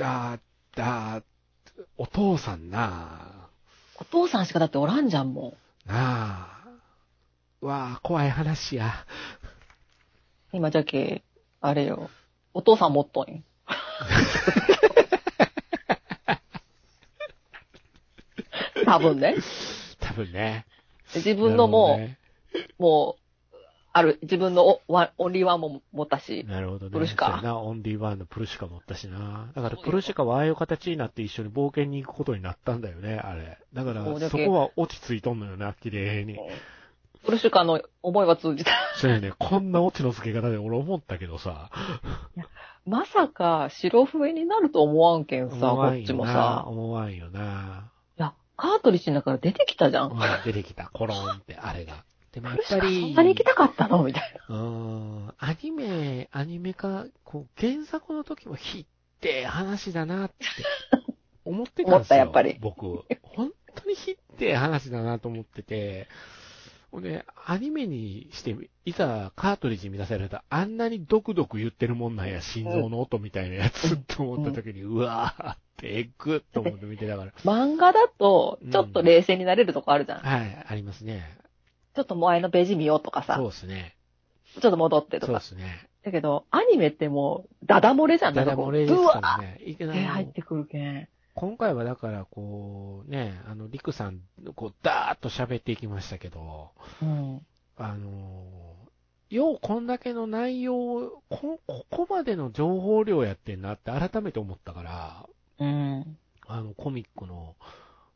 [0.00, 1.22] あーあー、
[1.96, 3.23] お父さんな。
[4.14, 5.56] お父さんしかだっておらんじゃん、も
[5.86, 6.68] なあ。
[7.60, 9.04] うわあ、怖い話や。
[10.52, 10.56] う。
[10.56, 11.24] 今じゃけ、
[11.60, 12.10] あれよ。
[12.52, 13.42] お父さん持っとんよ。
[18.86, 19.34] 多分ね。
[19.98, 20.64] 多分ね。
[21.16, 22.16] 自分のもう、なる
[22.78, 23.22] もう、
[23.96, 26.44] ある、自分のおワンオンリーワンも持ったし。
[26.48, 26.90] なるほどね。
[26.90, 29.52] プルシカな、オンリーワンのプルシカ持ったしな。
[29.54, 33.58] だからプルシカはああいう形になって一緒に冒険に行くことになったんだよね、あれ。
[33.72, 36.36] だからそこは落ち着いとんのよな、綺麗に。
[37.24, 38.72] プルシュカの思いは通じた。
[38.96, 41.70] そうやね、こんな落ちの付け方で俺思ったけどさ。
[42.86, 46.26] まさか、白笛になると思わんけんさ、こっちも。
[46.26, 46.64] さ。
[46.66, 47.90] 思わんよな。
[48.18, 52.04] いや、カートリッジの中から出てきたじゃん、出てきた、コロンって、あれが。
[52.34, 54.02] でもやっぱり、んなに行きたかったの？
[54.02, 54.56] みたいな。
[54.56, 58.86] うーん、アニメ、アニメ化、こう、原作の時もひっ
[59.20, 60.34] て話だなって
[61.44, 61.86] 思ってたんですよ。
[61.94, 63.04] 思ったやっぱり僕。
[63.22, 66.08] 本当にひって話だなと思ってて、
[66.90, 77.32] ほんで、アニメにして、いざカートリッジに出されたら、あんなにドクドク言ってるもんなんや、心臓の音みたいなやつって思った時に、うわーってエグっと思って見てたから。
[77.44, 80.18] 漫画だと、ちょっと冷静になれるとこあるじゃん。
[80.20, 81.43] はい、ありますね。
[81.94, 83.96] ちょっと前のページ見ようとかさ、そうですね。
[84.60, 85.40] ちょっと戻ってとそうか。
[85.40, 85.88] ですね。
[86.04, 88.34] だけど、アニメってもう、ダダ漏れじゃん。
[88.34, 89.58] だだ漏れですからね。
[89.64, 90.04] いけーってない。
[90.04, 91.08] 入ってくるけん。
[91.34, 94.20] 今回はだから、こう、ね、あの、リクさん、
[94.54, 96.70] こう、ダーッと喋っていきましたけど、
[97.02, 97.46] うん。
[97.76, 98.76] あの、
[99.30, 105.26] ようこんだけの内容を、こ、ここまでの情報量やってんなって改めて思ったから、
[105.58, 106.18] うん。
[106.46, 107.56] あの、コミックの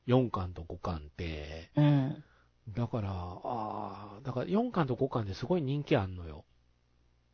[0.06, 2.24] 4巻と5巻って、うん。
[2.76, 6.44] だから、ああ、だから4巻と5巻ですごい人気あんのよ。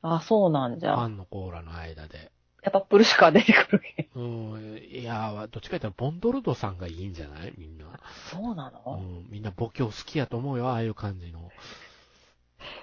[0.03, 1.07] あ、そうなんじファゃ。
[1.07, 2.31] ンのコーラの間で。
[2.63, 3.83] やっぱプルシュカ出てくる。
[4.15, 7.53] うん、いや、どっちか言ったらボンドルドさんがいいんじゃない？
[7.59, 7.87] みんな。
[8.31, 8.99] そうなの？
[8.99, 11.51] うん、みんな母教好きやと思うよ、ああいう感じの。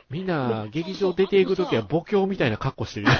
[0.09, 3.07] みんな、劇場出ていくときは母教みたいな格好してる。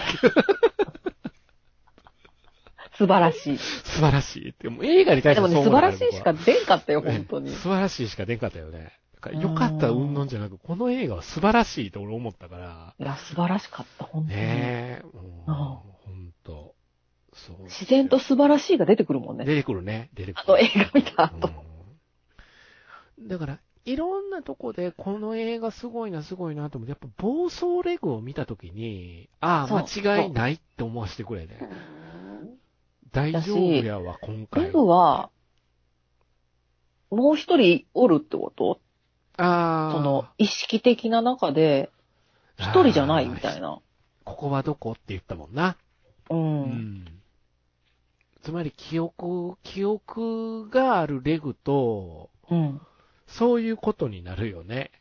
[2.94, 3.58] 素晴らしい。
[3.58, 4.70] 素晴らしいって。
[4.70, 7.56] もう映画に対してでもね、素晴らしいしか出んかったよ、本当にね。
[7.56, 8.92] 素晴らしいしか出んかったよね。
[9.22, 12.96] だからよかったうんぬんじゃなく、この映画は素晴らしいと俺思ったから。
[13.00, 14.36] いや、素晴らしかった、本当に。
[14.36, 16.74] ねえ、もう、うんほんと。
[17.34, 17.64] そう。
[17.66, 19.46] 自然と素晴らしいが出てくるもんね。
[19.46, 20.10] 出てくるね。
[20.14, 20.44] 出てくる。
[20.48, 21.48] あの映画見た後。
[21.48, 21.72] うん
[23.28, 31.60] だから、いろんなとこでこの映画すごいな、すごいなと思って、やっぱ暴走レグを見たときに、ああ、間違いないって思わせてくれね。
[33.12, 34.64] 大丈夫やわ、今回。
[34.64, 35.30] レグは、
[37.12, 38.80] もう一人おるってこと？
[39.42, 39.92] ああ。
[39.94, 41.90] その、意識的な中で、
[42.58, 43.80] 一人じゃないみたいな。
[44.24, 45.78] ここはどこって言ったもんな。
[46.30, 46.36] う。
[46.36, 47.06] うんん。
[48.44, 52.82] つまり記憶、記憶があるレグと、うん。
[53.28, 54.92] そういうことになるよね。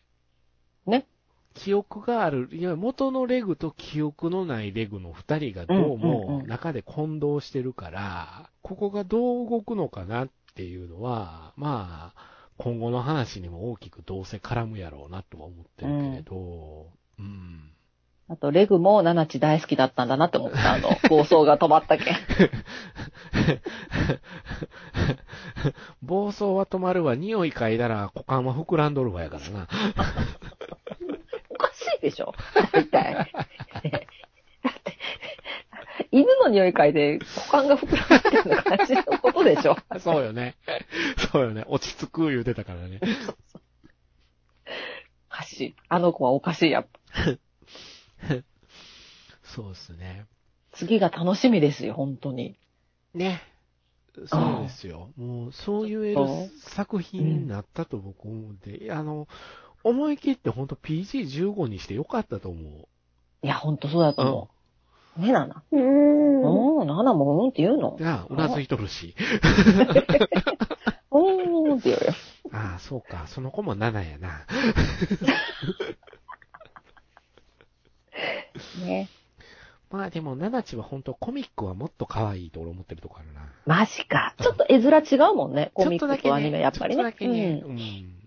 [0.86, 1.07] ね。
[1.55, 16.88] 記憶がある、いや、元のレグと記憶のないレグの二人がどうも中で混同してるから、ここがどう動くのかなっていうのは、まあ、今後の話にも大きくどうせ絡むやろうなとは思ってるけれど、
[17.18, 17.72] うん。
[18.28, 20.74] あと、レグもナナチ大好きだったんだなって思った。
[20.74, 22.16] あの、 暴走が止まったけん。
[26.02, 29.66] 暴走は止まるわ、匂い嗅いだら股間は膨らんどるわやからな。
[31.48, 32.34] おかしいでしょ
[32.72, 33.32] 大体。
[36.11, 40.57] 犬の匂い嗅いで股間が膨らんでるような感じのことでしょ そうよね。
[41.30, 41.64] そうよね。
[41.66, 43.01] 落ち着く言うてたからね。
[45.30, 45.74] おかしい。
[45.88, 46.91] あの子はおかしい、やっぱ。
[49.43, 50.26] そうですね。
[50.72, 52.57] 次が楽しみですよ、本当に。
[53.14, 53.43] ね。
[54.26, 55.11] そうですよ。
[55.16, 59.28] もう、そう言える作品になったと僕思うんで、あの、
[59.82, 62.88] 思い切ってほんと PG15 にしてよかったと思う。
[63.43, 64.59] いや、ほんとそうだと思う。
[65.16, 65.62] ね、ナナ。
[65.72, 66.80] うーん。
[66.80, 67.96] うん、ナナもうんって言うの？
[67.98, 69.14] なあ、うなずいとるし。
[71.11, 72.12] うーんって言うよ。
[72.52, 73.26] ああ、そうか。
[73.26, 74.46] その子も7やな。
[78.84, 79.08] ね。
[79.90, 83.40] まあでも、ナナチは本当コミックはもっと可愛いと俺思ってるとこあるな。
[83.66, 84.36] マジか。
[84.40, 85.72] ちょっと絵面違うもんね。
[85.74, 87.02] コミッちょっとだけねクとアニメ、やっぱりね。
[87.02, 87.62] ちょっとだけね。
[87.64, 87.70] うん。
[87.72, 87.78] うん。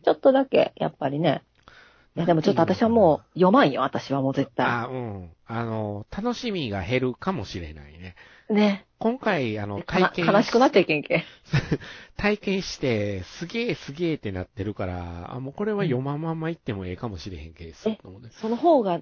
[0.03, 1.41] ちょっとだけ、やっぱりね。
[2.15, 4.65] いや、でもちょっと私はもう読まんよ、私はもう絶対。
[4.67, 5.31] あ、うん。
[5.47, 8.15] あの、楽しみが減るかもしれないね。
[8.49, 8.85] ね。
[8.99, 11.23] 今回、あの、体験悲しくなっちゃいけんけん。
[12.15, 18.29] 体験して、すげえすげえってなってるから、あ、もうこれは読まんまんま言ってもええかもしれへんケースえと思うね。
[18.31, 19.01] その方が、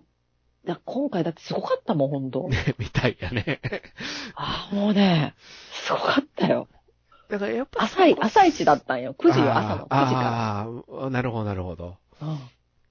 [0.66, 2.50] だ今回だってすごかったもん、ほんと。
[2.80, 3.60] みたいやね。
[4.36, 5.36] あ、もうね、
[5.72, 6.70] すごかったよ。
[7.28, 9.14] だからやっぱ朝い、朝一だったんよ。
[9.14, 11.98] 9時よ、朝の9時かあーなるほど、なるほど。
[12.22, 12.28] ら。
[12.28, 12.40] うん。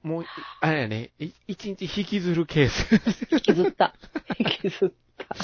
[0.03, 0.25] もう、
[0.61, 3.01] あれやね、い一日引きずるケース。
[3.33, 3.95] 引きずった。
[4.39, 5.35] 引きずった。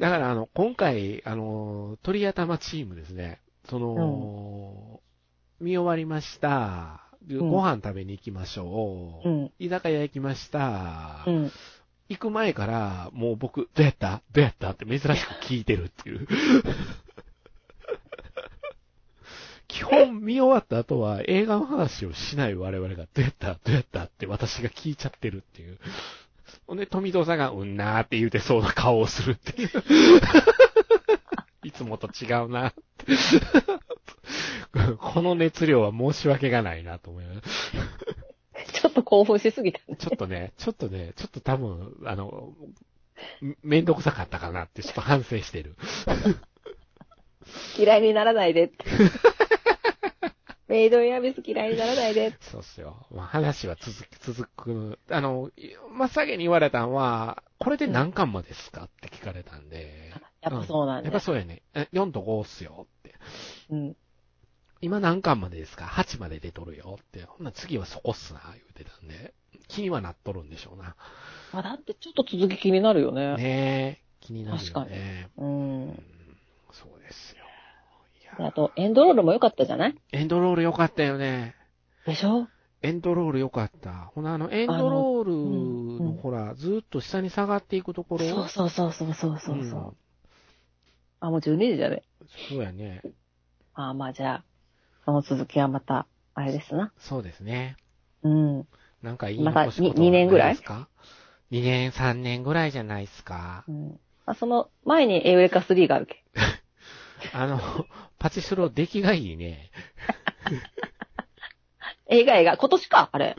[0.00, 3.40] だから、あの、今回、あの、鳥頭チームですね。
[3.68, 5.00] その、
[5.60, 7.02] 見終わりました。
[7.30, 9.28] んご飯食べに行きましょう。
[9.28, 9.52] うん。
[9.58, 11.24] 居酒屋行きました。
[11.26, 11.52] うん。
[12.08, 14.22] 行く前から、もう僕、どうやった？
[14.32, 14.70] どうやった？
[14.70, 16.26] って珍しく聞いてるっていう。
[19.68, 25.78] 基本見終わった後は映画の話をしない我々がどうやったどうやったって私が聞いちゃってるっていう。
[26.66, 29.70] ほんで、富藤さんがうんなーって言うてそうな顔をするっていう。
[31.64, 33.06] いつもと違うなって。
[34.98, 37.72] この熱量は申し訳がないなと思います。
[38.72, 39.96] ちょっと興奮しすぎたね。
[39.98, 42.54] ちょっとね、ちょっとね、ちょっと多分、あの、
[43.40, 45.76] めめんどくさかったかなってちょっと反省してる。
[47.76, 48.84] 嫌いにならないでって。
[50.68, 52.36] メイドインアビス嫌いにならないで。
[52.40, 53.06] そうっすよ。
[53.10, 54.98] まあ、話は続く、続く。
[55.10, 55.50] あの、
[55.92, 60.12] 真っ先に言われたんは、これで何巻までですかって聞かれたんで。
[60.40, 61.20] やっぱそうなんだやっぱ。
[61.20, 61.62] そうやね。
[61.74, 63.14] え4と5っすよって。
[63.70, 63.96] うん。
[64.80, 67.24] 今何巻までですか ?8 まで出とるよって。
[67.24, 69.34] ほんなら次はそこっすな、言うてたんで。
[69.68, 70.94] 気にはなっとるんでしょうな。
[71.52, 73.36] あ、だってちょっと続き気になるよね。
[73.36, 74.04] ねえ。
[74.20, 74.70] 気になるよね。
[74.72, 75.00] 確かに
[75.38, 75.88] ううん。
[75.92, 76.02] ん
[76.72, 77.37] そうですよ。
[78.46, 79.94] あと、エンドロールも良かったじゃない？
[80.12, 81.54] エンドロール良かったよね。
[82.06, 82.48] でしょ？
[82.82, 84.12] エンドロール良かった。
[84.14, 88.24] ほな、あの、エンドロールうんうんの、ほら、ずーっと下に下がっていくところ？
[88.24, 89.96] そうそうそうそうそうそうそう、うん
[91.20, 92.04] あ、もう12時じゃね？
[92.48, 93.02] そうやね。
[93.74, 94.44] あ、まあじゃあ、
[95.04, 96.92] その続きはまた、あれですな。
[96.98, 97.76] そうですね。
[98.22, 98.68] うん。
[99.02, 100.54] なんかいいまた残しことに二年ぐらい？
[100.54, 100.88] ですか
[101.50, 103.64] ?2 年、3年ぐらいじゃないですか？
[103.66, 103.72] う。
[103.72, 104.00] ん。
[104.26, 106.24] あ、その前にエウレカ3があるけ。
[107.34, 107.58] あの、
[108.18, 109.70] パチスロ出来がいいね。
[112.06, 113.36] 映画映画、今年か、あれ。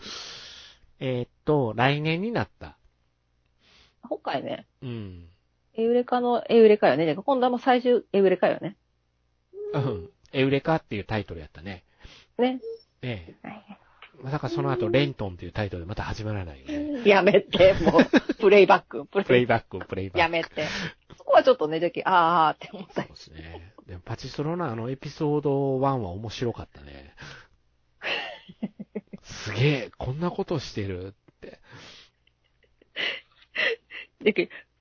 [1.00, 2.78] えーっと、来年になった。
[4.02, 5.30] 今回ね、うん。
[5.74, 7.06] エウレカのエウレカよね。
[7.06, 8.76] で今度はもう最終エウレカよね。
[9.74, 10.10] うん。
[10.34, 11.84] エウレカっていうタイトルやったね。
[12.38, 12.60] ね。
[13.02, 13.50] ええ。
[14.22, 17.08] まさかその後、レントンっていうタイトルでまた始まらないよね。
[17.08, 20.20] やめて、もう、プレイバック、 ププレイバック、プレイバック。
[20.20, 20.68] やめて。
[21.18, 23.74] そこはちょっとね、じゃき、あーって思ったそうですね。
[23.88, 27.16] でもパチスロのあのエピソード1は面白かったね。
[29.24, 31.60] すげえ、こんなことしてるって。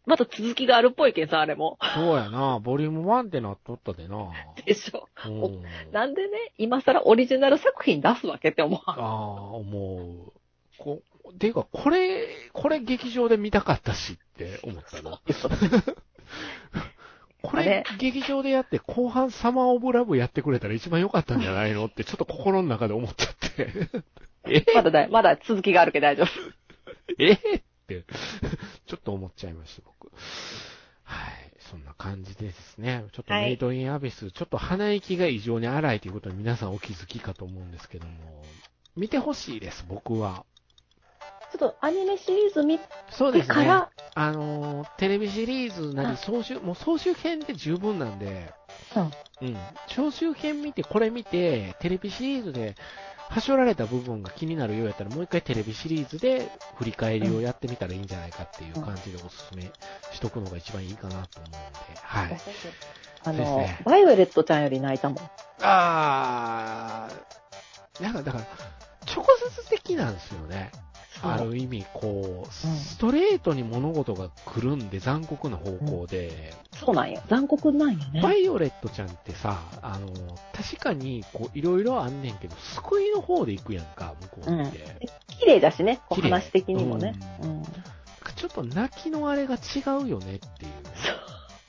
[0.09, 1.78] また続きがあるっぽいけんさ、あれも。
[1.94, 4.30] そうやな、ボリューム1ってなっとったでな。
[4.64, 5.06] でしょ。
[5.26, 5.62] うん。
[5.92, 8.80] なんでね、今更オリジナル作品出すわけって思う。
[8.86, 10.32] ああ、思う。
[10.78, 11.02] こ、
[11.38, 15.20] ていうか、これ、これ劇場で見たかったしって思ったの。
[17.42, 23.90] これ劇場でやって、後半サマーオブラブやってくれたら一番良かったんじゃないのって、ちょっと心の中で思っちゃって。
[24.44, 26.28] え まだだい、まだ続きがあるけど大丈夫。
[27.22, 27.62] え？
[28.86, 30.12] ちょっと思っちゃいました、僕。
[31.05, 31.49] はい。
[31.70, 33.05] そんな感じでですね。
[33.12, 38.43] ちょっとはいメイドインアビス、ちょっと鼻息が異常に荒いということに皆さんお気づきかと思うんですけども、
[38.97, 40.45] 見てほしいです、僕は。
[41.53, 42.78] ちょっとアニメシリーズ見
[43.11, 43.55] そうですね。
[43.55, 48.53] てから、あのー、テレビシリーズなり総集、もう総集編で十分なんで、
[48.95, 49.49] うん。
[49.49, 49.57] うん。
[49.89, 52.76] 総集編見て、これ見て、テレビシリーズで、
[53.29, 59.70] はしょられた部分が気になるようやったら、もう一回テレビシリーズで振り返りをやってみたらいいんじゃないかっていう感じでおすすめ
[60.12, 61.59] しとくのが一番いいかなと思うんで、
[62.03, 62.41] はい。
[63.24, 65.18] あの、ねバイオレットちゃんより泣いたもん。
[65.61, 68.45] あー、なんかだから、
[69.14, 70.70] 直接的なんですよね。
[71.22, 77.20] ある意味、こう、ストレートに物事が来るんで残酷な方向で、そうなんよ。
[77.28, 78.20] 残酷なんよね。
[78.22, 80.09] バイオレットちゃんってさ、あの、
[80.52, 85.11] 確かに、こう、いろいろあんねんけど、救いの方で行くやんか、向こうって。
[85.40, 87.14] 綺麗だしね、こう話的にもね。
[87.42, 87.62] うん。
[88.36, 89.59] ちょっと泣きのあれが違
[90.04, 90.72] うよねっていう。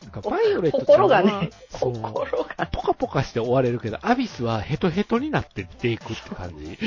[0.03, 2.67] なんか、バイオレットちゃん心、がね、心が。
[2.67, 6.77] ポカポカして終われるけど、アビスはヘトヘトになって出ていくって感じ。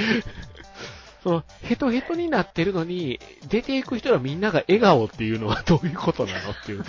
[1.22, 6.78] その、ヘトヘトになってるのに、出ていく人はみんなが笑顔っていうのはどういうことなのっていう。
[6.78, 6.84] よ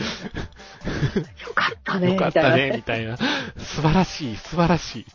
[1.54, 3.18] かったね、よかったね、みみたいな。
[3.58, 5.06] 素晴らしい、素晴らしい。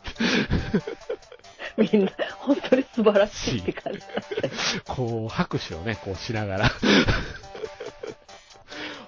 [1.77, 4.09] みんな、本当に素晴らしいって感じだっ
[4.41, 4.53] たよ。
[4.87, 6.71] こう、拍手をね、こうしながら。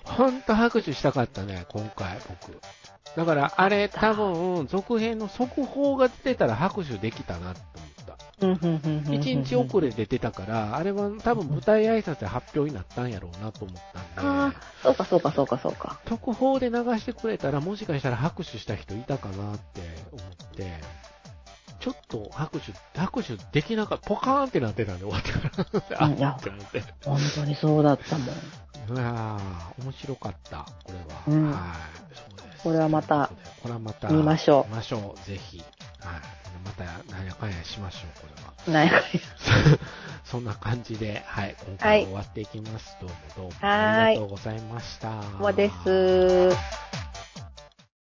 [0.05, 2.61] ほんと拍手したかったね、今回、僕。
[3.17, 7.85] だから、あれ、多分、続編の速報が出てたら拍手できたなって思。
[7.87, 8.00] う
[8.47, 16.01] んうんうんうんうん一日遅れで出たから、あれは多分舞台挨拶で発表になったんやろうなと思ったんで、ああ、そうかそうかそうかそうか。
[16.05, 19.81] 特報で流してくれたら、もしかしたら拍手した人いたかなって
[20.13, 20.81] 思って、
[21.81, 26.39] ちょっと拍手、拍手できなかった、ポカーンってなってたんで終わってから、うんいや。
[27.05, 28.29] 本当にそうだったもん。
[28.29, 28.31] い
[28.99, 31.23] やー、面白かった、これは。
[31.29, 31.57] うんはい、
[32.15, 32.63] そうです。
[32.63, 33.31] これはまた
[33.63, 35.59] これはまた、見ましょう見ましょう、ぜひ。
[35.59, 36.40] はい。
[36.65, 38.27] また、なんやかんやしましょう、こ
[38.67, 38.85] れは。
[38.87, 39.79] なんやかんや
[40.25, 42.97] そんな感じで、はい、今回終わっていきます。
[43.01, 45.11] どうもどうもありがとうございました。
[45.39, 47.10] もうです。